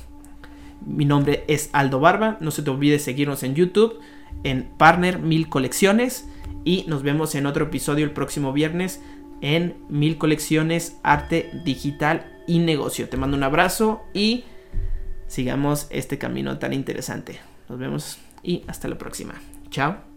Mi 0.86 1.06
nombre 1.06 1.44
es 1.48 1.70
Aldo 1.74 2.00
Barba, 2.00 2.38
no 2.40 2.50
se 2.50 2.64
te 2.64 2.72
olvide 2.72 2.98
seguirnos 2.98 3.44
en 3.44 3.54
YouTube 3.54 4.00
en 4.44 4.64
Partner 4.78 5.20
Mil 5.20 5.48
Colecciones 5.48 6.28
y 6.64 6.86
nos 6.88 7.04
vemos 7.04 7.36
en 7.36 7.46
otro 7.46 7.66
episodio 7.66 8.06
el 8.06 8.12
próximo 8.12 8.54
viernes 8.54 9.02
en 9.42 9.76
Mil 9.90 10.18
Colecciones, 10.18 10.98
Arte 11.04 11.50
Digital 11.66 12.40
y 12.48 12.60
Negocio. 12.60 13.10
Te 13.10 13.18
mando 13.18 13.38
un 13.38 13.44
abrazo 13.44 14.02
y 14.14 14.44
sigamos 15.28 15.88
este 15.90 16.18
camino 16.18 16.60
tan 16.60 16.74
interesante. 16.74 17.40
Nos 17.70 17.80
vemos 17.80 18.20
y 18.44 18.64
hasta 18.68 18.88
la 18.88 18.98
próxima. 18.98 19.36
Chao. 19.70 20.11